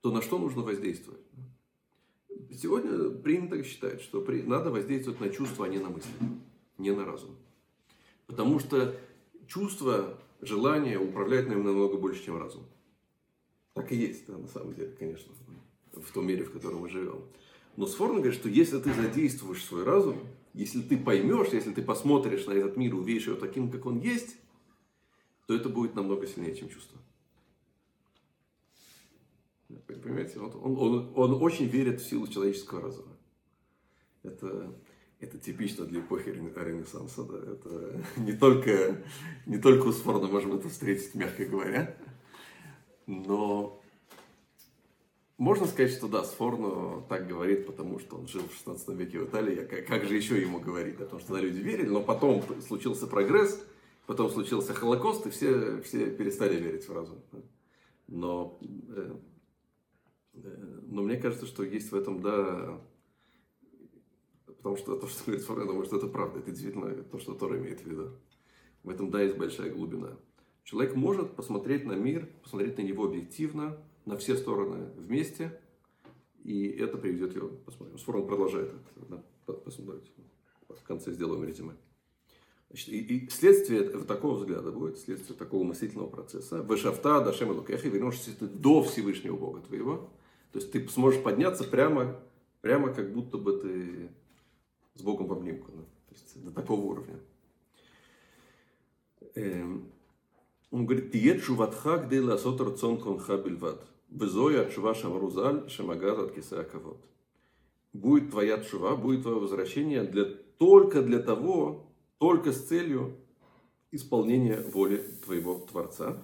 то 0.00 0.10
на 0.10 0.22
что 0.22 0.38
нужно 0.38 0.62
воздействовать? 0.62 1.20
Сегодня 2.50 3.10
принято 3.10 3.62
считать, 3.62 4.00
что 4.00 4.20
при, 4.20 4.42
надо 4.42 4.70
воздействовать 4.70 5.20
на 5.20 5.28
чувства, 5.30 5.66
а 5.66 5.68
не 5.68 5.78
на 5.78 5.90
мысли, 5.90 6.10
не 6.78 6.90
на 6.92 7.04
разум. 7.04 7.36
Потому 8.26 8.58
что 8.58 8.96
чувство, 9.46 10.18
желание 10.40 10.98
управляет 10.98 11.48
нами 11.48 11.62
намного 11.62 11.96
больше, 11.96 12.24
чем 12.24 12.38
разум. 12.38 12.64
Так 13.74 13.92
и 13.92 13.96
есть, 13.96 14.26
да, 14.26 14.36
на 14.38 14.48
самом 14.48 14.74
деле, 14.74 14.92
конечно, 14.98 15.32
в 15.92 16.12
том 16.12 16.26
мире, 16.26 16.44
в 16.44 16.52
котором 16.52 16.80
мы 16.80 16.88
живем. 16.88 17.22
Но 17.76 17.86
Сфорн 17.86 18.16
говорит, 18.16 18.34
что 18.34 18.48
если 18.48 18.78
ты 18.80 18.92
задействуешь 18.92 19.64
свой 19.64 19.84
разум, 19.84 20.18
если 20.56 20.80
ты 20.80 20.96
поймешь, 20.96 21.48
если 21.52 21.70
ты 21.70 21.82
посмотришь 21.82 22.46
на 22.46 22.52
этот 22.52 22.78
мир, 22.78 22.94
увидишь 22.94 23.26
его 23.26 23.36
таким, 23.36 23.70
как 23.70 23.84
он 23.84 24.00
есть, 24.00 24.38
то 25.46 25.54
это 25.54 25.68
будет 25.68 25.94
намного 25.94 26.26
сильнее, 26.26 26.56
чем 26.56 26.70
чувство. 26.70 26.98
Понимаете, 29.86 30.38
он, 30.38 30.52
он, 30.54 30.78
он, 30.78 31.12
он 31.14 31.42
очень 31.42 31.66
верит 31.66 32.00
в 32.00 32.08
силу 32.08 32.26
человеческого 32.26 32.80
разума. 32.80 33.14
Это, 34.22 34.74
это 35.20 35.38
типично 35.38 35.84
для 35.84 36.00
эпохи 36.00 36.30
Ренессанса. 36.30 37.24
Да? 37.24 37.36
Это 37.36 38.02
не 38.16 38.32
только, 38.32 39.04
не 39.44 39.58
только 39.58 39.88
у 39.88 39.92
Сфорда 39.92 40.26
можем 40.26 40.54
это 40.54 40.70
встретить, 40.70 41.14
мягко 41.14 41.44
говоря. 41.44 41.98
Но 43.06 43.82
можно 45.38 45.66
сказать, 45.66 45.92
что 45.92 46.08
да, 46.08 46.24
Сфорно 46.24 47.02
так 47.08 47.28
говорит, 47.28 47.66
потому 47.66 47.98
что 47.98 48.16
он 48.16 48.26
жил 48.26 48.42
в 48.48 48.54
16 48.54 48.88
веке 48.90 49.18
в 49.18 49.24
Италии. 49.24 49.66
Как, 49.66 49.86
как 49.86 50.04
же 50.04 50.16
еще 50.16 50.40
ему 50.40 50.60
говорить? 50.60 50.96
Потому 50.96 51.20
что 51.20 51.34
да, 51.34 51.40
люди 51.40 51.60
верили, 51.60 51.88
но 51.88 52.02
потом 52.02 52.42
случился 52.66 53.06
прогресс, 53.06 53.62
потом 54.06 54.30
случился 54.30 54.72
Холокост, 54.72 55.26
и 55.26 55.30
все, 55.30 55.82
все 55.82 56.10
перестали 56.10 56.56
верить 56.56 56.88
в 56.88 56.92
разум. 56.92 57.22
Но, 58.08 58.58
э, 58.62 59.16
э, 60.34 60.80
но 60.86 61.02
мне 61.02 61.16
кажется, 61.18 61.44
что 61.44 61.64
есть 61.64 61.92
в 61.92 61.96
этом, 61.96 62.22
да, 62.22 62.80
потому 64.46 64.76
что 64.78 64.96
то, 64.96 65.06
что 65.06 65.24
говорит 65.26 65.42
Сфорно, 65.42 65.62
я 65.62 65.66
думаю, 65.66 65.84
что 65.84 65.98
это 65.98 66.06
правда. 66.06 66.38
Это 66.38 66.50
действительно 66.50 66.94
то, 67.04 67.18
что 67.18 67.34
Тора 67.34 67.58
имеет 67.58 67.82
в 67.82 67.86
виду. 67.86 68.12
В 68.84 68.88
этом, 68.88 69.10
да, 69.10 69.20
есть 69.20 69.36
большая 69.36 69.70
глубина. 69.70 70.16
Человек 70.64 70.96
может 70.96 71.36
посмотреть 71.36 71.84
на 71.84 71.92
мир, 71.92 72.26
посмотреть 72.42 72.78
на 72.78 72.82
него 72.82 73.04
объективно, 73.04 73.78
на 74.06 74.16
все 74.16 74.36
стороны 74.36 74.86
вместе, 74.96 75.60
и 76.42 76.68
это 76.68 76.96
приведет 76.96 77.34
его, 77.34 77.48
посмотрим. 77.48 77.98
Сфорон 77.98 78.26
продолжает 78.26 78.72
это, 78.96 79.22
посмотрите. 79.52 80.10
В 80.68 80.82
конце 80.84 81.12
сделаем 81.12 81.44
резюме. 81.44 81.74
Значит, 82.70 82.88
и, 82.88 82.98
и 82.98 83.28
следствие 83.30 83.82
такого 83.82 84.36
взгляда 84.36 84.70
будет, 84.70 84.98
следствие 84.98 85.36
такого 85.36 85.64
мыслительного 85.64 86.08
процесса. 86.08 86.62
Вышафта, 86.62 87.20
дашем 87.20 87.52
и 87.52 87.88
вернешься 87.88 88.36
ты 88.36 88.46
до 88.46 88.82
Всевышнего 88.82 89.36
Бога 89.36 89.60
твоего. 89.60 90.10
То 90.52 90.58
есть 90.58 90.72
ты 90.72 90.88
сможешь 90.88 91.22
подняться 91.22 91.64
прямо, 91.64 92.20
прямо 92.60 92.92
как 92.92 93.12
будто 93.12 93.38
бы 93.38 93.58
ты 93.58 94.10
с 94.94 95.02
Богом 95.02 95.26
в 95.26 95.32
обнимку. 95.32 95.70
Да? 95.72 95.82
То 95.82 96.14
есть 96.14 96.44
до 96.44 96.50
такого 96.52 96.80
уровня. 96.82 97.18
Эм, 99.34 99.90
он 100.70 100.86
говорит, 100.86 101.12
«Тиет 101.12 101.42
шуватха 101.42 101.98
гдей 101.98 102.20
ласот 102.20 102.60
рацон 102.60 103.00
конха 103.00 103.36
бельват». 103.36 103.86
Безоя 104.08 104.62
отшува 104.62 104.94
шамрузаль 104.94 105.68
шамагар 105.68 106.20
от 106.20 106.34
кисаковод. 106.34 107.04
Будет 107.92 108.30
твоя 108.30 108.58
тшува, 108.58 108.96
будет 108.96 109.22
твое 109.22 109.38
возвращение 109.38 110.04
для, 110.04 110.24
только 110.24 111.02
для 111.02 111.18
того, 111.18 111.90
только 112.18 112.52
с 112.52 112.66
целью 112.66 113.16
исполнения 113.90 114.60
воли 114.60 114.98
твоего 115.24 115.58
Творца. 115.60 116.22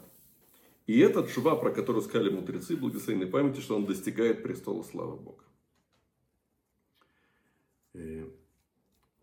И 0.86 0.98
этот 0.98 1.30
шува, 1.30 1.56
про 1.56 1.70
который 1.70 2.02
сказали 2.02 2.30
мудрецы 2.30 2.76
благословенной 2.76 3.26
памяти, 3.26 3.60
что 3.60 3.76
он 3.76 3.86
достигает 3.86 4.42
престола 4.42 4.82
славы 4.82 5.16
Бога. 5.16 5.44
Э, 7.94 8.28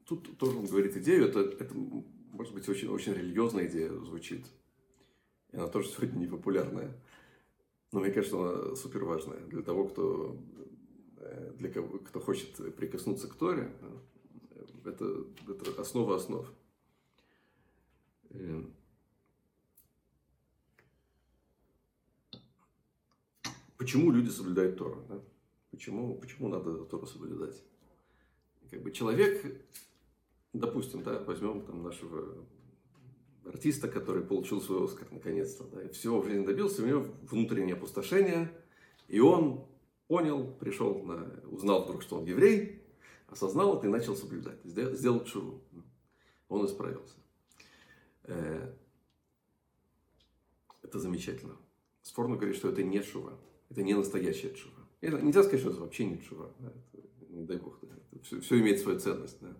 тут 0.05 0.37
тоже 0.37 0.57
он 0.57 0.65
говорит 0.65 0.95
идею, 0.97 1.27
это, 1.27 1.41
это 1.41 1.73
может 2.31 2.53
быть 2.53 2.67
очень, 2.69 2.87
очень 2.87 3.13
религиозная 3.13 3.67
идея 3.67 3.91
звучит. 3.91 4.45
И 5.51 5.57
она 5.57 5.67
тоже 5.67 5.89
сегодня 5.89 6.19
непопулярная. 6.19 6.93
Но 7.91 7.99
мне 7.99 8.11
кажется, 8.11 8.37
она 8.37 8.75
супер 8.75 9.03
важная 9.03 9.39
для 9.47 9.63
того, 9.63 9.87
кто, 9.87 10.37
э, 11.17 11.53
для 11.57 11.71
кого, 11.71 11.99
кто 11.99 12.19
хочет 12.19 12.75
прикоснуться 12.75 13.27
к 13.27 13.35
Торе. 13.35 13.73
Это, 14.85 15.25
это 15.47 15.81
основа 15.81 16.15
основ. 16.15 16.47
Э, 18.29 18.63
почему 23.77 24.11
люди 24.11 24.29
соблюдают 24.29 24.77
Тору? 24.77 25.03
Да? 25.09 25.21
Почему, 25.71 26.15
почему 26.15 26.47
надо 26.47 26.85
Тору 26.85 27.07
соблюдать? 27.07 27.63
Как 28.69 28.83
бы 28.83 28.91
человек, 28.91 29.63
допустим, 30.53 31.01
да, 31.01 31.23
возьмем 31.23 31.65
там 31.65 31.81
нашего 31.81 32.45
артиста, 33.49 33.87
который 33.87 34.23
получил 34.23 34.61
свой 34.61 34.85
Оскар 34.85 35.07
наконец-то. 35.11 35.63
Да, 35.65 35.83
и 35.83 35.89
всего 35.89 36.21
в 36.21 36.25
жизни 36.25 36.45
добился, 36.45 36.83
у 36.83 36.85
него 36.85 37.05
внутреннее 37.23 37.75
опустошение, 37.75 38.51
и 39.07 39.19
он 39.19 39.65
понял, 40.07 40.51
пришел, 40.59 41.03
на, 41.03 41.41
узнал 41.49 41.83
вдруг, 41.83 42.01
что 42.01 42.17
он 42.17 42.25
еврей, 42.25 42.81
осознал 43.27 43.77
это 43.77 43.87
и 43.87 43.89
начал 43.89 44.15
соблюдать, 44.15 44.59
сделал, 44.63 45.23
чуру. 45.23 45.61
Он 46.47 46.65
исправился. 46.65 47.15
Э, 48.23 48.73
это 50.81 50.99
замечательно. 50.99 51.55
Спорно 52.01 52.37
говорит, 52.37 52.55
что 52.55 52.69
это 52.69 52.81
не 52.81 53.01
шува, 53.03 53.39
это 53.69 53.83
не 53.83 53.93
настоящая 53.93 54.55
шува. 54.55 54.75
Это, 55.01 55.21
нельзя 55.21 55.43
сказать, 55.43 55.61
что 55.61 55.69
это 55.69 55.81
вообще 55.81 56.05
не 56.05 56.21
шува. 56.21 56.51
Да, 56.59 56.73
это, 56.93 57.07
не 57.29 57.45
дай 57.45 57.57
бог, 57.57 57.77
да, 57.81 57.95
это 58.11 58.23
все, 58.23 58.41
все 58.41 58.59
имеет 58.59 58.79
свою 58.79 58.99
ценность. 58.99 59.37
Да. 59.41 59.55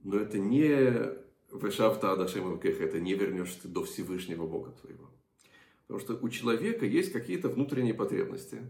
Но 0.00 0.16
это 0.16 0.38
не 0.38 1.29
Вешавта 1.52 2.12
Адашем 2.12 2.58
Кеха, 2.60 2.84
это 2.84 3.00
не 3.00 3.14
вернешься 3.14 3.68
до 3.68 3.84
Всевышнего 3.84 4.46
Бога 4.46 4.70
твоего. 4.80 5.10
Потому 5.82 6.00
что 6.00 6.18
у 6.24 6.28
человека 6.28 6.86
есть 6.86 7.12
какие-то 7.12 7.48
внутренние 7.48 7.94
потребности. 7.94 8.62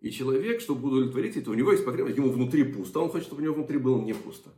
И 0.00 0.10
человек, 0.10 0.60
чтобы 0.60 0.88
удовлетворить 0.88 1.36
это, 1.36 1.50
у 1.50 1.54
него 1.54 1.72
есть 1.72 1.84
потребность, 1.84 2.16
ему 2.16 2.30
внутри 2.30 2.64
пусто, 2.64 3.00
он 3.00 3.10
хочет, 3.10 3.26
чтобы 3.26 3.42
у 3.42 3.44
него 3.44 3.54
внутри 3.54 3.78
было 3.78 4.00
не 4.00 4.14
пусто. 4.14 4.50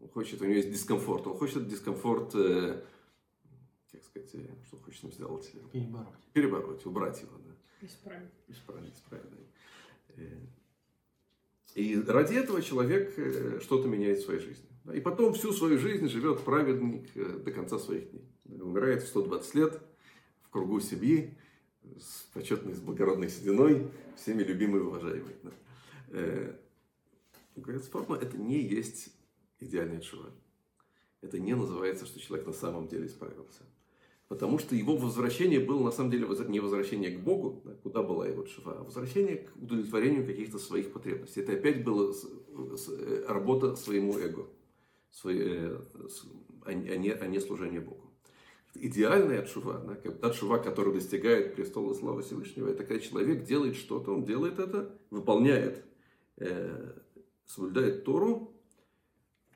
Он 0.00 0.08
хочет, 0.08 0.40
у 0.40 0.44
него 0.44 0.54
есть 0.54 0.70
дискомфорт, 0.70 1.26
он 1.26 1.36
хочет 1.36 1.68
дискомфорт, 1.68 2.34
э, 2.34 2.82
как 3.90 4.04
сказать, 4.04 4.30
э, 4.34 4.48
что 4.66 4.76
он 4.76 4.82
хочет 4.82 5.12
сделать? 5.12 5.52
Перебороть. 5.72 6.24
Перебороть, 6.32 6.86
убрать 6.86 7.20
его. 7.20 7.32
Да. 7.38 7.86
Исправить. 7.86 8.30
Исправить, 8.48 8.94
исправить. 8.94 9.30
Да. 9.30 10.22
Э, 10.22 10.38
и 11.74 12.00
ради 12.00 12.34
этого 12.34 12.62
человек 12.62 13.12
что-то 13.62 13.88
меняет 13.88 14.18
в 14.18 14.24
своей 14.24 14.40
жизни. 14.40 14.66
И 14.94 15.00
потом 15.00 15.34
всю 15.34 15.52
свою 15.52 15.78
жизнь 15.78 16.08
живет 16.08 16.40
праведник 16.40 17.08
э, 17.14 17.38
до 17.44 17.50
конца 17.50 17.78
своих 17.78 18.10
дней. 18.10 18.24
Умирает 18.60 19.02
в 19.02 19.08
120 19.08 19.54
лет 19.54 19.80
в 20.42 20.50
кругу 20.50 20.80
семьи, 20.80 21.36
с 21.98 22.22
почетной, 22.32 22.74
с 22.74 22.80
благородной 22.80 23.28
сединой, 23.28 23.88
всеми 24.16 24.42
любимый 24.42 24.80
и 24.80 24.84
уважаемый. 24.84 25.34
Э, 26.08 26.54
говорит, 27.56 27.84
форма 27.84 28.16
это 28.16 28.36
не 28.38 28.60
есть 28.60 29.10
идеальная 29.60 30.00
чува. 30.00 30.30
это 31.20 31.38
не 31.38 31.54
называется, 31.54 32.06
что 32.06 32.20
человек 32.20 32.46
на 32.46 32.52
самом 32.52 32.88
деле 32.88 33.06
исправился. 33.06 33.62
Потому 34.28 34.58
что 34.58 34.76
его 34.76 34.96
возвращение 34.96 35.58
было 35.58 35.82
на 35.84 35.90
самом 35.90 36.10
деле 36.10 36.26
не 36.48 36.60
возвращение 36.60 37.10
к 37.10 37.20
Богу, 37.20 37.62
да, 37.64 37.74
куда 37.82 38.02
была 38.02 38.28
его 38.28 38.44
шифа, 38.44 38.72
а 38.72 38.84
возвращение 38.84 39.38
к 39.38 39.56
удовлетворению 39.56 40.26
каких-то 40.26 40.58
своих 40.58 40.92
потребностей. 40.92 41.40
Это 41.40 41.52
опять 41.52 41.82
была 41.82 42.12
э, 42.12 43.24
работа 43.26 43.74
своему 43.74 44.18
эго, 44.18 44.46
э, 45.24 45.80
а, 46.64 46.70
а 46.70 46.74
не, 46.74 47.10
а 47.10 47.26
не 47.26 47.40
служение 47.40 47.80
Богу. 47.80 48.12
Идеальная 48.74 49.42
отшува, 49.42 49.78
да, 49.78 49.94
как 49.96 50.20
та 50.20 50.32
шува, 50.32 50.58
которая 50.58 50.94
достигает 50.94 51.54
престола 51.54 51.94
славы 51.94 52.22
Всевышнего, 52.22 52.68
это 52.68 52.84
когда 52.84 53.00
человек 53.00 53.44
делает 53.44 53.76
что-то, 53.76 54.14
он 54.14 54.24
делает 54.24 54.58
это, 54.58 54.96
выполняет, 55.10 55.84
э, 56.36 56.92
соблюдает 57.46 58.04
Тору 58.04 58.54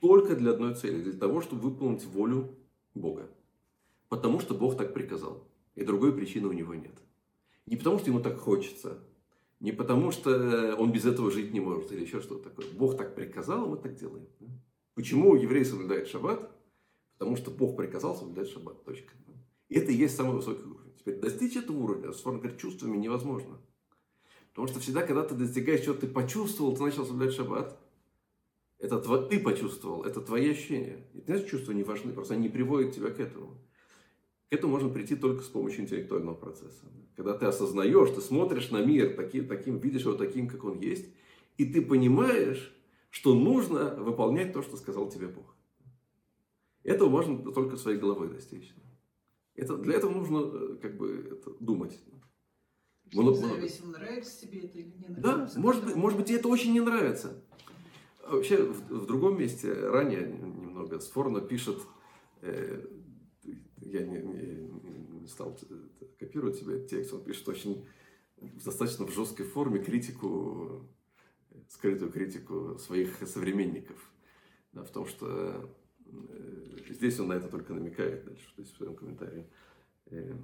только 0.01 0.35
для 0.35 0.53
одной 0.53 0.75
цели, 0.75 1.03
для 1.03 1.19
того, 1.19 1.41
чтобы 1.41 1.63
выполнить 1.63 2.05
волю 2.05 2.57
Бога. 2.95 3.31
Потому 4.09 4.41
что 4.41 4.55
Бог 4.55 4.77
так 4.77 4.93
приказал. 4.93 5.47
И 5.75 5.85
другой 5.85 6.13
причины 6.15 6.49
у 6.49 6.53
него 6.53 6.75
нет. 6.75 6.99
Не 7.67 7.77
потому, 7.77 7.99
что 7.99 8.11
ему 8.11 8.21
так 8.21 8.39
хочется, 8.39 8.99
не 9.61 9.71
потому, 9.71 10.11
что 10.11 10.75
он 10.77 10.91
без 10.91 11.07
этого 11.07 11.31
жить 11.31 11.53
не 11.53 11.61
может 11.61 11.93
или 11.93 12.03
еще 12.03 12.21
что-то 12.21 12.51
такое. 12.51 12.67
Бог 12.73 12.97
так 12.97 13.15
приказал, 13.15 13.69
мы 13.69 13.77
так 13.77 13.95
делаем. 13.95 14.27
Почему 14.95 15.35
еврей 15.35 15.65
соблюдает 15.65 16.09
шаббат? 16.09 16.51
Потому 17.19 17.37
что 17.37 17.51
Бог 17.51 17.77
приказал 17.77 18.17
соблюдать 18.17 18.51
шаббат. 18.51 18.85
Точка. 18.85 19.15
Это 19.69 19.91
и 19.91 19.95
есть 19.95 20.17
самый 20.17 20.37
высокий 20.37 20.65
уровень. 20.65 20.95
Теперь 20.99 21.19
достичь 21.19 21.57
этого 21.57 21.79
уровня, 21.79 22.13
с 22.13 22.23
говорит, 22.23 22.59
чувствами 22.59 22.97
невозможно. 22.97 23.59
Потому 24.51 24.69
что 24.69 24.81
всегда, 24.81 25.03
когда 25.07 25.23
ты 25.23 25.35
достигаешь 25.35 25.83
чего-то, 25.83 26.03
ты 26.03 26.09
почувствовал, 26.09 26.77
ты 26.77 26.83
начал 26.83 27.07
соблюдать 27.07 27.35
шаббат, 27.35 27.79
это 28.79 28.99
ты 29.29 29.39
почувствовал, 29.39 30.03
это 30.03 30.21
твои 30.21 30.51
ощущения. 30.51 31.07
И, 31.15 31.21
знаешь, 31.21 31.49
чувства 31.49 31.73
не 31.73 31.85
важны, 31.85 32.13
просто 32.13 32.35
они 32.35 32.49
приводят 32.49 32.95
тебя 32.95 33.11
к 33.11 33.21
этому. 33.21 33.57
К 34.51 34.55
этому 34.55 34.73
можно 34.73 34.91
прийти 34.91 35.17
только 35.17 35.43
с 35.43 35.47
помощью 35.47 35.83
интеллектуального 35.85 36.35
процесса. 36.35 36.85
Когда 37.17 37.33
ты 37.39 37.47
осознаешь, 37.47 38.11
ты 38.11 38.21
смотришь 38.21 38.71
на 38.71 38.85
мир 38.85 39.15
таким, 39.17 39.47
таким 39.49 39.79
видишь 39.79 40.03
его 40.03 40.15
таким, 40.15 40.49
как 40.49 40.65
он 40.65 40.81
есть, 40.81 41.07
и 41.57 41.65
ты 41.65 41.81
понимаешь, 41.81 42.75
что 43.13 43.35
нужно 43.35 43.95
выполнять 43.97 44.55
то, 44.55 44.63
что 44.63 44.79
сказал 44.79 45.11
тебе 45.11 45.29
Бог. 45.29 45.55
Этого 46.83 47.11
можно 47.11 47.53
только 47.53 47.77
своей 47.77 47.99
головой 47.99 48.31
достичь. 48.31 48.75
Это, 49.55 49.77
для 49.77 49.97
этого 49.97 50.13
нужно 50.13 50.39
э, 50.39 50.77
как 50.81 50.97
бы 50.97 51.29
это, 51.31 51.51
думать. 51.61 52.01
Много, 53.13 53.35
зависит, 53.37 53.85
нравится 53.85 54.41
тебе 54.41 54.61
это 54.61 54.79
или 54.79 54.95
не 54.97 55.09
нравится. 55.09 55.55
Да, 55.55 55.61
может 55.61 55.85
быть, 55.85 55.95
может 55.95 56.19
быть, 56.19 56.29
тебе 56.29 56.39
это 56.39 56.49
очень 56.49 56.73
не 56.73 56.81
нравится. 56.81 57.45
Вообще, 58.27 58.65
в, 58.65 58.81
в 58.89 59.07
другом 59.07 59.39
месте, 59.39 59.71
ранее 59.75 60.27
немного, 60.33 60.99
Сфорно 60.99 61.43
пишет, 61.43 61.83
э, 62.41 62.83
я 63.77 64.07
не, 64.07 64.23
не, 64.23 65.21
не 65.21 65.27
стал 65.27 65.61
копировать 66.19 66.57
себе 66.57 66.89
текст, 66.89 67.13
он 67.13 67.23
пишет 67.23 67.47
очень 67.47 67.87
достаточно 68.65 69.07
в 69.07 69.13
жесткой 69.13 69.45
форме 69.45 69.81
критику, 69.81 70.89
скрытую 71.69 72.11
критику 72.11 72.79
своих 72.79 73.17
современников. 73.27 73.97
Да, 74.73 74.83
в 74.83 74.91
том, 74.91 75.07
что 75.07 75.71
э, 76.07 76.91
здесь 76.91 77.19
он 77.21 77.29
на 77.29 77.35
это 77.35 77.49
только 77.49 77.75
намекает 77.75 78.25
дальше, 78.25 78.53
то 78.55 78.63
есть 78.63 78.75
в 78.75 78.77
своем 78.77 78.95
комментарии. 78.95 79.47
Э, 80.07 80.35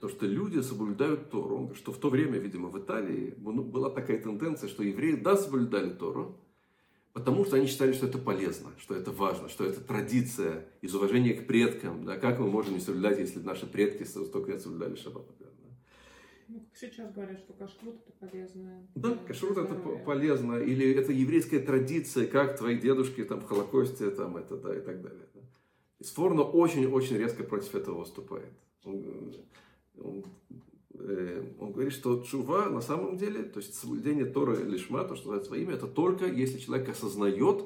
то, 0.00 0.08
что 0.08 0.26
люди 0.26 0.60
соблюдают 0.60 1.30
Тору, 1.30 1.74
что 1.74 1.92
в 1.92 1.98
то 1.98 2.10
время, 2.10 2.38
видимо, 2.38 2.68
в 2.68 2.78
Италии 2.78 3.34
была 3.36 3.90
такая 3.90 4.20
тенденция, 4.20 4.68
что 4.68 4.82
евреи, 4.82 5.16
да, 5.16 5.36
соблюдали 5.36 5.90
Тору, 5.90 6.38
Потому 7.12 7.44
что 7.44 7.56
они 7.56 7.66
считали, 7.66 7.92
что 7.92 8.06
это 8.06 8.18
полезно, 8.18 8.70
что 8.78 8.94
это 8.94 9.10
важно, 9.10 9.48
что 9.48 9.64
это 9.64 9.80
традиция 9.80 10.66
из 10.80 10.94
уважения 10.94 11.34
к 11.34 11.46
предкам. 11.46 12.04
Да? 12.04 12.16
Как 12.16 12.38
мы 12.38 12.48
можем 12.48 12.74
не 12.74 12.80
соблюдать, 12.80 13.18
если 13.18 13.40
наши 13.40 13.66
предки 13.66 14.04
столько 14.04 14.52
лет 14.52 14.62
соблюдали 14.62 14.94
шаббат? 14.94 15.26
Да? 15.40 15.46
Ну, 16.52 16.60
как 16.60 16.76
сейчас 16.76 17.12
говорят, 17.12 17.38
что 17.38 17.52
кашрут 17.52 17.96
это 18.06 18.12
полезно. 18.18 18.86
Да, 18.94 19.16
кашрут 19.26 19.58
это 19.58 19.74
полезно. 20.04 20.54
Или 20.56 20.94
это 20.94 21.12
еврейская 21.12 21.60
традиция, 21.60 22.26
как 22.26 22.58
твои 22.58 22.78
дедушки 22.78 23.24
там 23.24 23.40
в 23.40 23.44
Холокосте, 23.44 24.10
там 24.10 24.36
это, 24.36 24.56
да, 24.56 24.76
и 24.76 24.80
так 24.80 25.00
далее. 25.00 25.26
Да? 25.34 25.40
И 26.00 26.04
Сфорно 26.04 26.42
очень-очень 26.42 27.16
резко 27.16 27.44
против 27.44 27.74
этого 27.74 28.00
выступает. 28.00 28.52
Он, 28.84 29.34
он 29.98 30.24
Э, 31.00 31.42
он 31.58 31.72
говорит, 31.72 31.92
что 31.92 32.22
чува 32.22 32.68
на 32.68 32.80
самом 32.80 33.16
деле, 33.16 33.42
то 33.42 33.60
есть 33.60 33.74
соблюдение 33.74 34.26
Торы 34.26 34.62
лишма, 34.64 35.04
то, 35.04 35.14
что 35.14 35.28
называется 35.28 35.50
во 35.50 35.56
имя, 35.56 35.74
это 35.74 35.86
только 35.86 36.26
если 36.26 36.58
человек 36.58 36.88
осознает, 36.88 37.64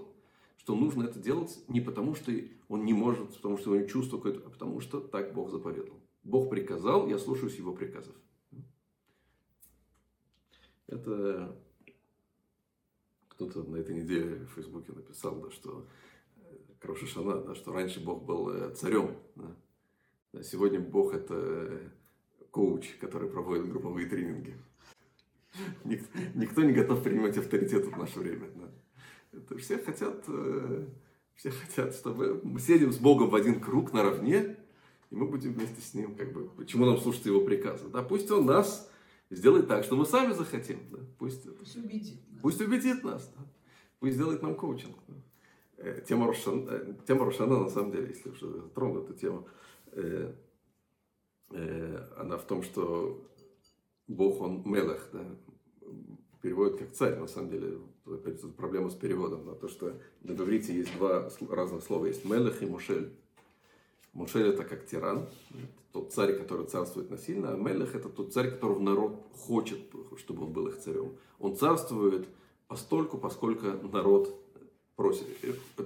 что 0.56 0.74
нужно 0.74 1.04
это 1.04 1.18
делать 1.18 1.58
не 1.68 1.80
потому, 1.80 2.14
что 2.14 2.32
он 2.68 2.84
не 2.84 2.92
может, 2.92 3.34
потому 3.34 3.58
что 3.58 3.70
у 3.70 3.74
него 3.74 3.86
чувство 3.86 4.16
какое-то, 4.16 4.42
а 4.46 4.50
потому 4.50 4.80
что 4.80 5.00
так 5.00 5.34
Бог 5.34 5.50
заповедал. 5.50 5.94
Бог 6.22 6.48
приказал, 6.48 7.08
я 7.08 7.18
слушаюсь 7.18 7.56
его 7.56 7.72
приказов. 7.72 8.14
Это 10.86 11.56
кто-то 13.28 13.64
на 13.64 13.76
этой 13.76 13.94
неделе 13.94 14.46
в 14.46 14.54
Фейсбуке 14.54 14.92
написал, 14.92 15.40
да, 15.40 15.50
что 15.50 15.86
э, 16.36 16.56
Крошишана, 16.80 17.40
да, 17.40 17.54
что 17.54 17.72
раньше 17.72 18.00
Бог 18.00 18.24
был 18.24 18.50
э, 18.50 18.74
царем. 18.74 19.16
Да. 19.34 20.42
Сегодня 20.42 20.80
Бог 20.80 21.14
это 21.14 21.80
коуч, 22.50 22.96
который 23.00 23.28
проводит 23.28 23.68
групповые 23.68 24.08
тренинги. 24.08 24.56
Никто 26.34 26.62
не 26.62 26.72
готов 26.72 27.02
принимать 27.02 27.36
авторитет 27.36 27.86
в 27.86 27.96
наше 27.96 28.18
время. 28.18 28.48
Да. 28.54 29.38
Это 29.38 29.56
все 29.58 29.78
хотят, 29.78 30.24
э, 30.28 30.86
все 31.34 31.50
хотят, 31.50 31.94
чтобы 31.94 32.40
мы 32.44 32.60
сидим 32.60 32.92
с 32.92 32.98
Богом 32.98 33.30
в 33.30 33.34
один 33.34 33.60
круг 33.60 33.92
наравне, 33.92 34.56
и 35.10 35.14
мы 35.16 35.26
будем 35.26 35.54
вместе 35.54 35.80
с 35.80 35.94
Ним, 35.94 36.14
как 36.14 36.32
бы, 36.32 36.48
почему 36.50 36.86
нам 36.86 36.98
слушать 36.98 37.26
Его 37.26 37.40
приказы. 37.40 37.88
Да? 37.88 38.02
Пусть 38.02 38.30
Он 38.30 38.46
нас 38.46 38.90
сделает 39.34 39.68
так, 39.68 39.84
что 39.84 39.96
мы 39.96 40.06
сами 40.06 40.32
захотим. 40.32 40.80
Да? 40.90 40.98
Пусть, 41.18 41.48
пусть 41.58 41.76
убедит 41.76 42.20
нас. 42.30 42.40
Пусть 42.42 42.60
убедит 42.60 43.04
нас. 43.04 43.32
Да? 43.36 43.44
Пусть 44.00 44.14
сделает 44.14 44.42
нам 44.42 44.54
коучинг. 44.54 44.96
Да? 45.08 45.14
Э, 45.78 46.02
тема 46.06 46.26
Рошана, 46.26 46.70
э, 46.70 46.94
тема 47.06 47.24
Рошана, 47.24 47.60
на 47.60 47.68
самом 47.68 47.92
деле, 47.92 48.08
если 48.08 48.30
уже 48.30 48.62
трону 48.74 49.02
эту 49.02 49.14
тему, 49.14 49.48
Э, 51.50 52.08
она 52.16 52.36
в 52.36 52.44
том, 52.46 52.62
что 52.62 53.22
Бог, 54.08 54.40
он 54.40 54.62
мелех, 54.64 55.08
да, 55.12 55.24
переводит 56.42 56.78
как 56.78 56.92
царь, 56.92 57.16
на 57.16 57.28
самом 57.28 57.50
деле, 57.50 57.78
опять 58.06 58.40
проблема 58.56 58.90
с 58.90 58.94
переводом, 58.94 59.46
на 59.46 59.54
то, 59.54 59.68
что 59.68 59.94
на 60.22 60.32
иврите 60.32 60.74
есть 60.74 60.94
два 60.96 61.30
разных 61.48 61.82
слова, 61.84 62.06
есть 62.06 62.24
мелех 62.24 62.60
и 62.62 62.66
мушель. 62.66 63.12
Мушель 64.14 64.48
это 64.48 64.64
как 64.64 64.86
тиран, 64.86 65.28
тот 65.92 66.12
царь, 66.12 66.36
который 66.36 66.66
царствует 66.66 67.10
насильно, 67.10 67.52
а 67.52 67.56
мелех 67.56 67.94
это 67.94 68.08
тот 68.08 68.32
царь, 68.32 68.50
которого 68.50 68.80
народ 68.80 69.22
хочет, 69.36 69.78
чтобы 70.16 70.44
он 70.44 70.52
был 70.52 70.68
их 70.68 70.78
царем. 70.78 71.12
Он 71.38 71.56
царствует 71.56 72.26
постольку, 72.66 73.18
поскольку 73.18 73.66
народ 73.88 74.34
просит, 74.96 75.26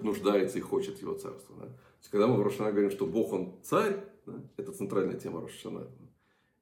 нуждается 0.02 0.58
и 0.58 0.60
хочет 0.60 1.00
его 1.00 1.14
царства. 1.14 1.56
Да? 1.58 1.66
То 1.66 1.72
есть, 2.00 2.10
когда 2.10 2.26
мы 2.26 2.36
в 2.36 2.42
Рошана 2.42 2.70
говорим, 2.70 2.90
что 2.90 3.06
Бог 3.06 3.32
он 3.32 3.54
царь, 3.62 4.04
да? 4.28 4.34
Это 4.56 4.72
центральная 4.72 5.18
тема 5.18 5.40
Рошана. 5.40 5.86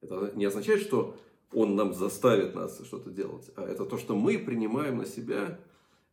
Это 0.01 0.31
не 0.35 0.45
означает, 0.45 0.81
что 0.81 1.15
он 1.53 1.75
нам 1.75 1.93
заставит 1.93 2.55
нас 2.55 2.79
что-то 2.85 3.09
делать, 3.09 3.51
а 3.55 3.63
это 3.63 3.85
то, 3.85 3.97
что 3.97 4.15
мы 4.15 4.37
принимаем 4.37 4.97
на 4.97 5.05
себя, 5.05 5.59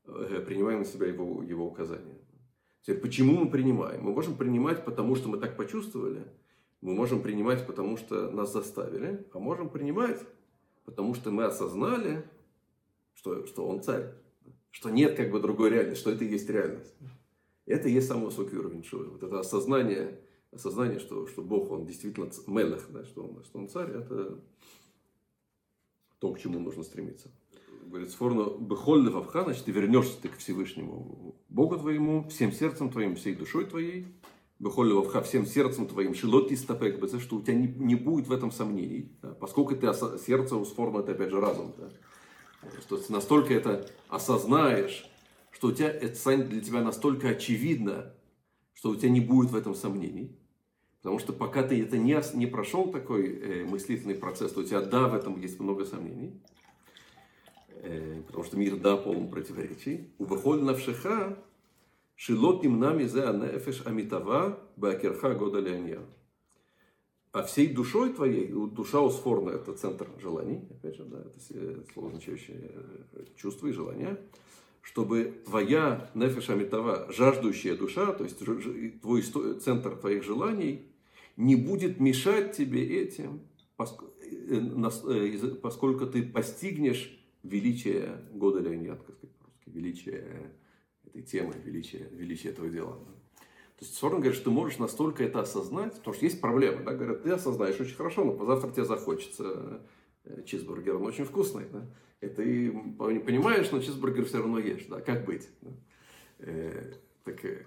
э, 0.06 0.44
принимаем 0.46 0.80
на 0.80 0.84
себя 0.84 1.06
его, 1.06 1.42
его 1.42 1.66
указания. 1.66 2.18
Теперь, 2.84 3.00
почему 3.00 3.44
мы 3.44 3.50
принимаем? 3.50 4.04
Мы 4.04 4.12
можем 4.12 4.36
принимать, 4.36 4.84
потому 4.84 5.16
что 5.16 5.28
мы 5.28 5.38
так 5.38 5.56
почувствовали, 5.56 6.22
мы 6.82 6.94
можем 6.94 7.22
принимать, 7.22 7.66
потому 7.66 7.96
что 7.96 8.30
нас 8.30 8.52
заставили, 8.52 9.26
а 9.32 9.38
можем 9.38 9.70
принимать, 9.70 10.20
потому 10.84 11.14
что 11.14 11.30
мы 11.30 11.44
осознали, 11.44 12.24
что, 13.14 13.46
что 13.46 13.66
он 13.66 13.82
царь, 13.82 14.12
что 14.70 14.90
нет 14.90 15.16
как 15.16 15.30
бы 15.30 15.40
другой 15.40 15.70
реальности, 15.70 16.00
что 16.00 16.10
это 16.10 16.24
и 16.24 16.28
есть 16.28 16.50
реальность. 16.50 16.94
Это 17.64 17.88
и 17.88 17.92
есть 17.92 18.06
самый 18.06 18.26
высокий 18.26 18.56
уровень 18.56 18.84
шоу. 18.84 19.12
Вот 19.12 19.22
это 19.22 19.40
осознание 19.40 20.20
осознание, 20.54 20.98
что, 20.98 21.26
что 21.26 21.42
Бог, 21.42 21.70
Он 21.70 21.86
действительно 21.86 22.30
мелех, 22.46 22.86
да, 22.90 23.04
что, 23.04 23.24
он, 23.24 23.42
что 23.44 23.58
Он 23.58 23.68
царь, 23.68 23.90
это 23.90 24.38
то, 26.18 26.32
к 26.32 26.38
чему 26.38 26.60
нужно 26.60 26.82
стремиться. 26.84 27.30
Говорит, 27.86 28.10
сфорно 28.10 28.50
бехольный 28.58 29.12
вавха, 29.12 29.44
значит, 29.44 29.64
ты 29.64 29.72
вернешься 29.72 30.20
ты 30.20 30.28
к 30.28 30.38
Всевышнему 30.38 31.36
Богу 31.48 31.76
твоему, 31.76 32.28
всем 32.28 32.52
сердцем 32.52 32.90
твоим, 32.90 33.14
всей 33.16 33.34
душой 33.34 33.66
твоей, 33.66 34.06
бехольный 34.58 34.94
вавха, 34.94 35.22
всем 35.22 35.46
сердцем 35.46 35.86
твоим, 35.86 36.14
шилоти 36.14 36.54
стапек, 36.54 36.98
что 37.20 37.36
у 37.36 37.42
тебя 37.42 37.54
не, 37.54 37.68
не 37.68 37.94
будет 37.94 38.26
в 38.26 38.32
этом 38.32 38.50
сомнений, 38.50 39.12
да, 39.22 39.30
поскольку 39.34 39.76
ты 39.76 39.92
сердце 40.18 40.56
у 40.56 40.64
сфорно, 40.64 41.00
это 41.00 41.12
опять 41.12 41.30
же 41.30 41.40
разум, 41.40 41.74
да, 41.76 41.90
что 42.80 42.96
ты 42.96 43.12
настолько 43.12 43.54
это 43.54 43.88
осознаешь, 44.08 45.08
что 45.50 45.68
у 45.68 45.72
тебя 45.72 45.90
это 45.90 46.16
станет 46.16 46.48
для 46.48 46.60
тебя 46.60 46.82
настолько 46.82 47.28
очевидно, 47.28 48.14
что 48.72 48.90
у 48.90 48.96
тебя 48.96 49.10
не 49.10 49.20
будет 49.20 49.50
в 49.50 49.56
этом 49.56 49.74
сомнений, 49.74 50.36
Потому 51.04 51.18
что 51.18 51.34
пока 51.34 51.62
ты 51.62 51.82
это 51.82 51.98
не, 51.98 52.18
не 52.34 52.46
прошел 52.46 52.90
такой 52.90 53.26
э, 53.26 53.64
мыслительный 53.66 54.14
процесс, 54.14 54.52
то 54.52 54.60
у 54.60 54.64
тебя 54.64 54.80
да, 54.80 55.06
в 55.06 55.14
этом 55.14 55.38
есть 55.38 55.60
много 55.60 55.84
сомнений. 55.84 56.40
Потому 58.44 58.62
что 58.62 58.76
мир 58.76 58.76
да 58.76 58.96
полон 58.96 59.30
противоречий. 59.30 60.10
У 60.18 60.24
выхода 60.24 60.62
навшиха, 60.62 61.38
Шилот 62.14 62.62
нами 62.62 63.04
зе 63.04 63.22
анефеш 63.22 63.86
амитава 63.86 64.58
бакерха 64.76 65.34
года 65.34 65.60
леонья. 65.60 66.00
А 67.32 67.42
всей 67.42 67.68
душой 67.74 68.12
твоей, 68.12 68.48
душа 68.48 69.00
усфорна, 69.00 69.50
это 69.50 69.72
центр 69.72 70.08
желаний, 70.20 70.68
опять 70.70 70.96
же, 70.96 71.04
да, 71.04 71.20
это 71.20 71.84
слово 71.92 72.08
означающее 72.10 72.70
э, 73.14 73.24
чувства 73.34 73.66
и 73.66 73.72
желания, 73.72 74.20
чтобы 74.82 75.42
твоя 75.46 76.10
нефеш 76.14 76.50
амитава, 76.50 77.10
жаждущая 77.10 77.76
душа, 77.76 78.12
то 78.12 78.24
есть 78.24 78.38
твой 79.00 79.22
центр 79.22 79.96
твоих 79.96 80.22
желаний, 80.22 80.86
не 81.36 81.56
будет 81.56 81.98
мешать 81.98 82.56
тебе 82.56 83.02
этим, 83.02 83.40
э, 83.78 83.84
э, 84.54 85.48
поскольку 85.60 86.06
ты 86.06 86.22
постигнешь 86.22 87.23
величие 87.44 88.20
года 88.32 88.58
Леонид, 88.58 89.02
как 89.02 89.14
сказать 89.16 89.36
по-русски, 89.36 89.70
величие 89.70 90.52
этой 91.06 91.22
темы, 91.22 91.54
величие, 91.64 92.08
величие 92.10 92.52
этого 92.52 92.68
дела. 92.68 92.96
То 93.78 93.84
есть 93.84 93.94
Сорен 93.96 94.16
говорит, 94.16 94.34
что 94.34 94.44
ты 94.44 94.50
можешь 94.50 94.78
настолько 94.78 95.24
это 95.24 95.40
осознать, 95.40 95.94
потому 95.94 96.14
что 96.14 96.24
есть 96.24 96.40
проблема. 96.40 96.82
Да? 96.82 96.94
Говорят, 96.94 97.22
ты 97.22 97.30
осознаешь 97.30 97.78
очень 97.78 97.96
хорошо, 97.96 98.24
но 98.24 98.32
позавтра 98.32 98.70
тебе 98.70 98.84
захочется 98.84 99.82
э, 100.24 100.42
чизбургер, 100.44 100.96
он 100.96 101.06
очень 101.06 101.24
вкусный. 101.24 101.66
Да? 101.70 101.86
И 102.20 102.28
ты 102.28 102.72
понимаешь, 102.98 103.70
но 103.70 103.80
чизбургер 103.80 104.24
все 104.24 104.38
равно 104.38 104.58
ешь. 104.58 104.86
Да? 104.88 105.00
Как 105.00 105.24
быть? 105.26 105.48
Да? 105.60 105.70
Э, 106.38 106.92
так, 107.24 107.44
э, 107.44 107.66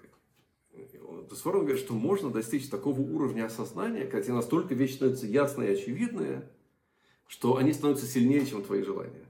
Сорен 1.32 1.60
говорит, 1.60 1.78
что 1.78 1.94
можно 1.94 2.30
достичь 2.30 2.68
такого 2.68 3.00
уровня 3.00 3.46
осознания, 3.46 4.04
когда 4.04 4.22
тебе 4.22 4.34
настолько 4.34 4.74
вещи 4.74 4.94
становятся 4.94 5.26
ясные 5.26 5.70
и 5.70 5.74
очевидные, 5.74 6.48
что 7.26 7.56
они 7.56 7.72
становятся 7.72 8.06
сильнее, 8.06 8.46
чем 8.46 8.62
твои 8.62 8.82
желания. 8.82 9.27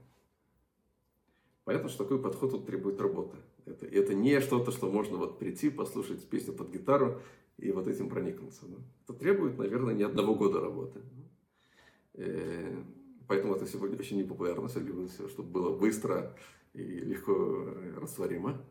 Понятно, 1.69 1.89
что 1.89 2.03
такой 2.03 2.19
подход 2.19 2.51
вот 2.51 2.65
требует 2.65 2.99
работы. 2.99 3.37
Это, 3.67 3.85
это 3.85 4.15
не 4.15 4.41
что-то, 4.41 4.71
что 4.71 4.89
можно 4.89 5.17
вот 5.17 5.37
прийти, 5.37 5.69
послушать 5.69 6.27
песню 6.27 6.51
под 6.51 6.71
гитару 6.71 7.21
и 7.59 7.71
вот 7.71 7.87
этим 7.87 8.09
проникнуться. 8.09 8.65
Да. 8.65 8.77
Это 9.03 9.13
требует, 9.19 9.55
наверное, 9.59 9.93
не 9.93 10.01
одного 10.01 10.33
года 10.33 10.61
работы. 10.61 10.99
Э, 12.15 12.75
поэтому 13.27 13.53
это 13.53 13.67
сегодня 13.67 13.99
очень 13.99 14.17
непопулярно, 14.17 14.67
чтобы 14.67 15.43
было 15.43 15.77
быстро 15.77 16.35
и 16.73 16.81
легко 16.81 17.67
растворимо. 17.97 18.65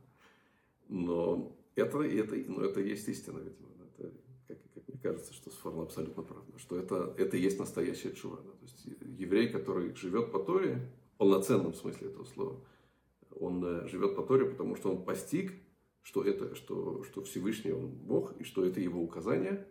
Но 0.88 1.56
это, 1.76 2.00
это, 2.02 2.34
но 2.48 2.64
это 2.64 2.80
есть 2.80 3.08
истина, 3.08 3.38
видимо. 3.38 3.68
Это, 3.96 4.10
как, 4.48 4.58
как 4.74 4.88
мне 4.88 4.98
кажется, 5.00 5.32
что 5.34 5.52
Сфорно 5.52 5.82
абсолютно 5.82 6.24
правда, 6.24 6.58
что 6.58 6.76
это, 6.76 7.14
это 7.16 7.36
есть 7.36 7.60
настоящая 7.60 8.10
чува. 8.10 8.38
Да. 8.38 8.50
То 8.50 8.64
есть 8.64 8.88
еврей, 9.20 9.50
который 9.50 9.94
живет 9.94 10.32
по 10.32 10.40
Торе, 10.40 10.90
в 11.14 11.18
полноценном 11.18 11.74
смысле 11.74 12.08
этого 12.08 12.24
слова– 12.24 12.58
он 13.40 13.64
э, 13.64 13.88
живет 13.88 14.16
по 14.16 14.22
Торе, 14.22 14.46
потому 14.46 14.76
что 14.76 14.90
он 14.90 15.04
постиг, 15.04 15.52
что, 16.02 16.22
это, 16.22 16.54
что, 16.54 17.04
что 17.04 17.22
Всевышний 17.22 17.72
Он 17.72 17.88
Бог, 17.88 18.34
и 18.40 18.44
что 18.44 18.64
это 18.64 18.80
Его 18.80 19.02
указания, 19.02 19.66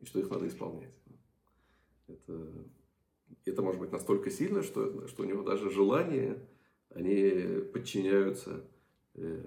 и 0.00 0.06
что 0.06 0.20
их 0.20 0.30
надо 0.30 0.46
исполнять. 0.46 0.94
Это, 2.06 2.48
это 3.44 3.62
может 3.62 3.80
быть 3.80 3.92
настолько 3.92 4.30
сильно, 4.30 4.62
что, 4.62 5.06
что 5.08 5.22
у 5.22 5.26
него 5.26 5.42
даже 5.42 5.70
желания, 5.70 6.38
они 6.90 7.62
подчиняются, 7.72 8.64
э, 9.14 9.44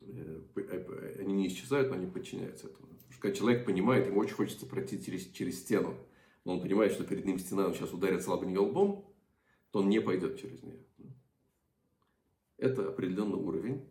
э, 0.00 1.16
они 1.18 1.34
не 1.34 1.48
исчезают, 1.48 1.90
но 1.90 1.96
они 1.96 2.06
подчиняются 2.06 2.66
этому. 2.66 2.88
Потому 2.88 3.12
что 3.12 3.20
когда 3.20 3.36
человек 3.36 3.66
понимает, 3.66 4.06
ему 4.06 4.20
очень 4.20 4.34
хочется 4.34 4.66
пройти 4.66 5.02
через, 5.02 5.26
через 5.30 5.60
стену, 5.60 5.96
но 6.44 6.54
он 6.54 6.60
понимает, 6.60 6.92
что 6.92 7.04
перед 7.04 7.24
ним 7.24 7.38
стена, 7.38 7.66
он 7.66 7.74
сейчас 7.74 7.92
ударит 7.92 8.22
слабо 8.22 8.44
лбом, 8.44 9.12
то 9.70 9.80
он 9.80 9.88
не 9.88 10.00
пойдет 10.00 10.38
через 10.38 10.62
нее. 10.62 10.78
Это 12.64 12.88
определенный 12.88 13.36
уровень. 13.36 13.82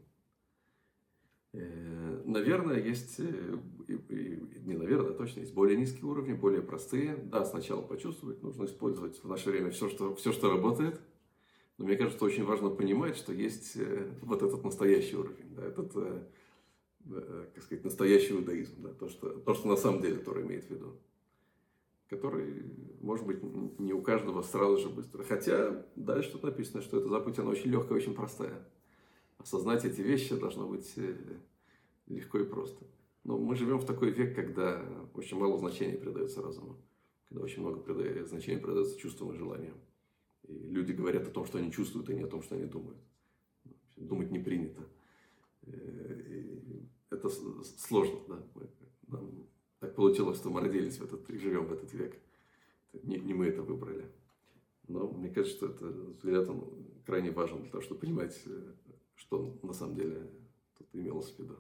Э, 1.53 2.23
наверное, 2.25 2.81
есть, 2.81 3.19
э, 3.19 3.57
не 3.87 4.73
наверное, 4.73 5.11
а 5.11 5.13
точно 5.13 5.41
есть 5.41 5.53
более 5.53 5.77
низкие 5.77 6.05
уровни, 6.05 6.33
более 6.33 6.63
простые. 6.63 7.15
Да, 7.15 7.45
сначала 7.45 7.83
почувствовать, 7.83 8.41
нужно 8.41 8.65
использовать 8.65 9.23
в 9.23 9.27
наше 9.27 9.51
время 9.51 9.69
все, 9.69 9.89
что, 9.89 10.15
все, 10.15 10.31
что 10.31 10.49
работает. 10.49 10.99
Но 11.77 11.85
мне 11.85 11.95
кажется, 11.95 12.25
очень 12.25 12.45
важно 12.45 12.71
понимать, 12.71 13.15
что 13.15 13.31
есть 13.31 13.73
э, 13.75 14.11
вот 14.23 14.41
этот 14.41 14.63
настоящий 14.63 15.17
уровень, 15.17 15.53
да, 15.55 15.65
этот, 15.65 15.93
как 17.53 17.63
сказать, 17.63 17.83
настоящий 17.83 18.33
иудаизм, 18.33 18.81
да, 18.81 18.89
то, 18.89 19.07
что, 19.07 19.29
то, 19.29 19.53
что 19.53 19.67
на 19.67 19.75
самом 19.75 20.01
деле 20.01 20.15
Тора 20.15 20.41
имеет 20.41 20.65
в 20.65 20.71
виду 20.71 20.99
который, 22.15 22.63
может 23.01 23.25
быть, 23.25 23.41
не 23.79 23.93
у 23.93 24.01
каждого 24.01 24.41
сразу 24.41 24.77
же 24.77 24.89
быстро. 24.89 25.23
Хотя 25.23 25.85
дальше 25.95 26.31
тут 26.31 26.43
написано, 26.43 26.81
что 26.81 26.99
эта 26.99 27.09
заповедь, 27.09 27.39
она 27.39 27.49
очень 27.49 27.71
легкая, 27.71 27.97
очень 27.97 28.13
простая. 28.13 28.67
Осознать 29.37 29.83
эти 29.83 30.01
вещи 30.01 30.35
должно 30.35 30.67
быть 30.67 30.93
э, 30.97 31.15
легко 32.07 32.39
и 32.39 32.45
просто. 32.45 32.85
Но 33.23 33.37
мы 33.37 33.55
живем 33.55 33.79
в 33.79 33.85
такой 33.85 34.11
век, 34.11 34.35
когда 34.35 34.85
очень 35.13 35.37
мало 35.37 35.57
значения 35.57 35.97
придается 35.97 36.41
разуму, 36.41 36.77
когда 37.29 37.43
очень 37.43 37.61
много 37.61 38.25
значения 38.25 38.59
придается 38.59 38.97
чувствам 38.97 39.33
и 39.33 39.37
желаниям. 39.37 39.77
И 40.43 40.53
люди 40.53 40.91
говорят 40.91 41.27
о 41.27 41.31
том, 41.31 41.45
что 41.45 41.57
они 41.57 41.71
чувствуют, 41.71 42.09
а 42.09 42.13
не 42.13 42.23
о 42.23 42.27
том, 42.27 42.43
что 42.43 42.55
они 42.55 42.65
думают. 42.65 42.99
Думать 43.95 44.31
не 44.31 44.39
принято. 44.39 44.81
Э, 45.63 46.21
и 46.27 46.89
это 47.09 47.29
сложно, 47.29 48.19
да. 48.27 48.43
Нам 49.07 49.42
так 49.83 49.95
получилось, 49.95 50.37
что 50.37 50.49
мы 50.49 50.61
родились 50.61 50.97
в 50.97 51.03
этот 51.03 51.29
и 51.29 51.37
живем 51.37 51.65
в 51.65 51.73
этот 51.73 51.91
век. 51.91 52.17
Не, 53.03 53.19
не 53.19 53.33
мы 53.33 53.47
это 53.47 53.63
выбрали. 53.63 54.09
Но 54.87 55.09
мне 55.09 55.29
кажется, 55.29 55.57
что 55.57 55.65
этот 55.67 56.15
взгляд 56.19 56.47
он 56.47 56.87
крайне 57.05 57.31
важен 57.31 57.61
для 57.63 57.69
того, 57.69 57.83
чтобы 57.83 57.99
понимать, 57.99 58.41
э, 58.45 58.73
что 59.15 59.59
на 59.61 59.73
самом 59.73 59.95
деле 59.95 60.31
тут 60.77 60.87
имелось 60.93 61.33
в 61.33 61.39
виду. 61.39 61.57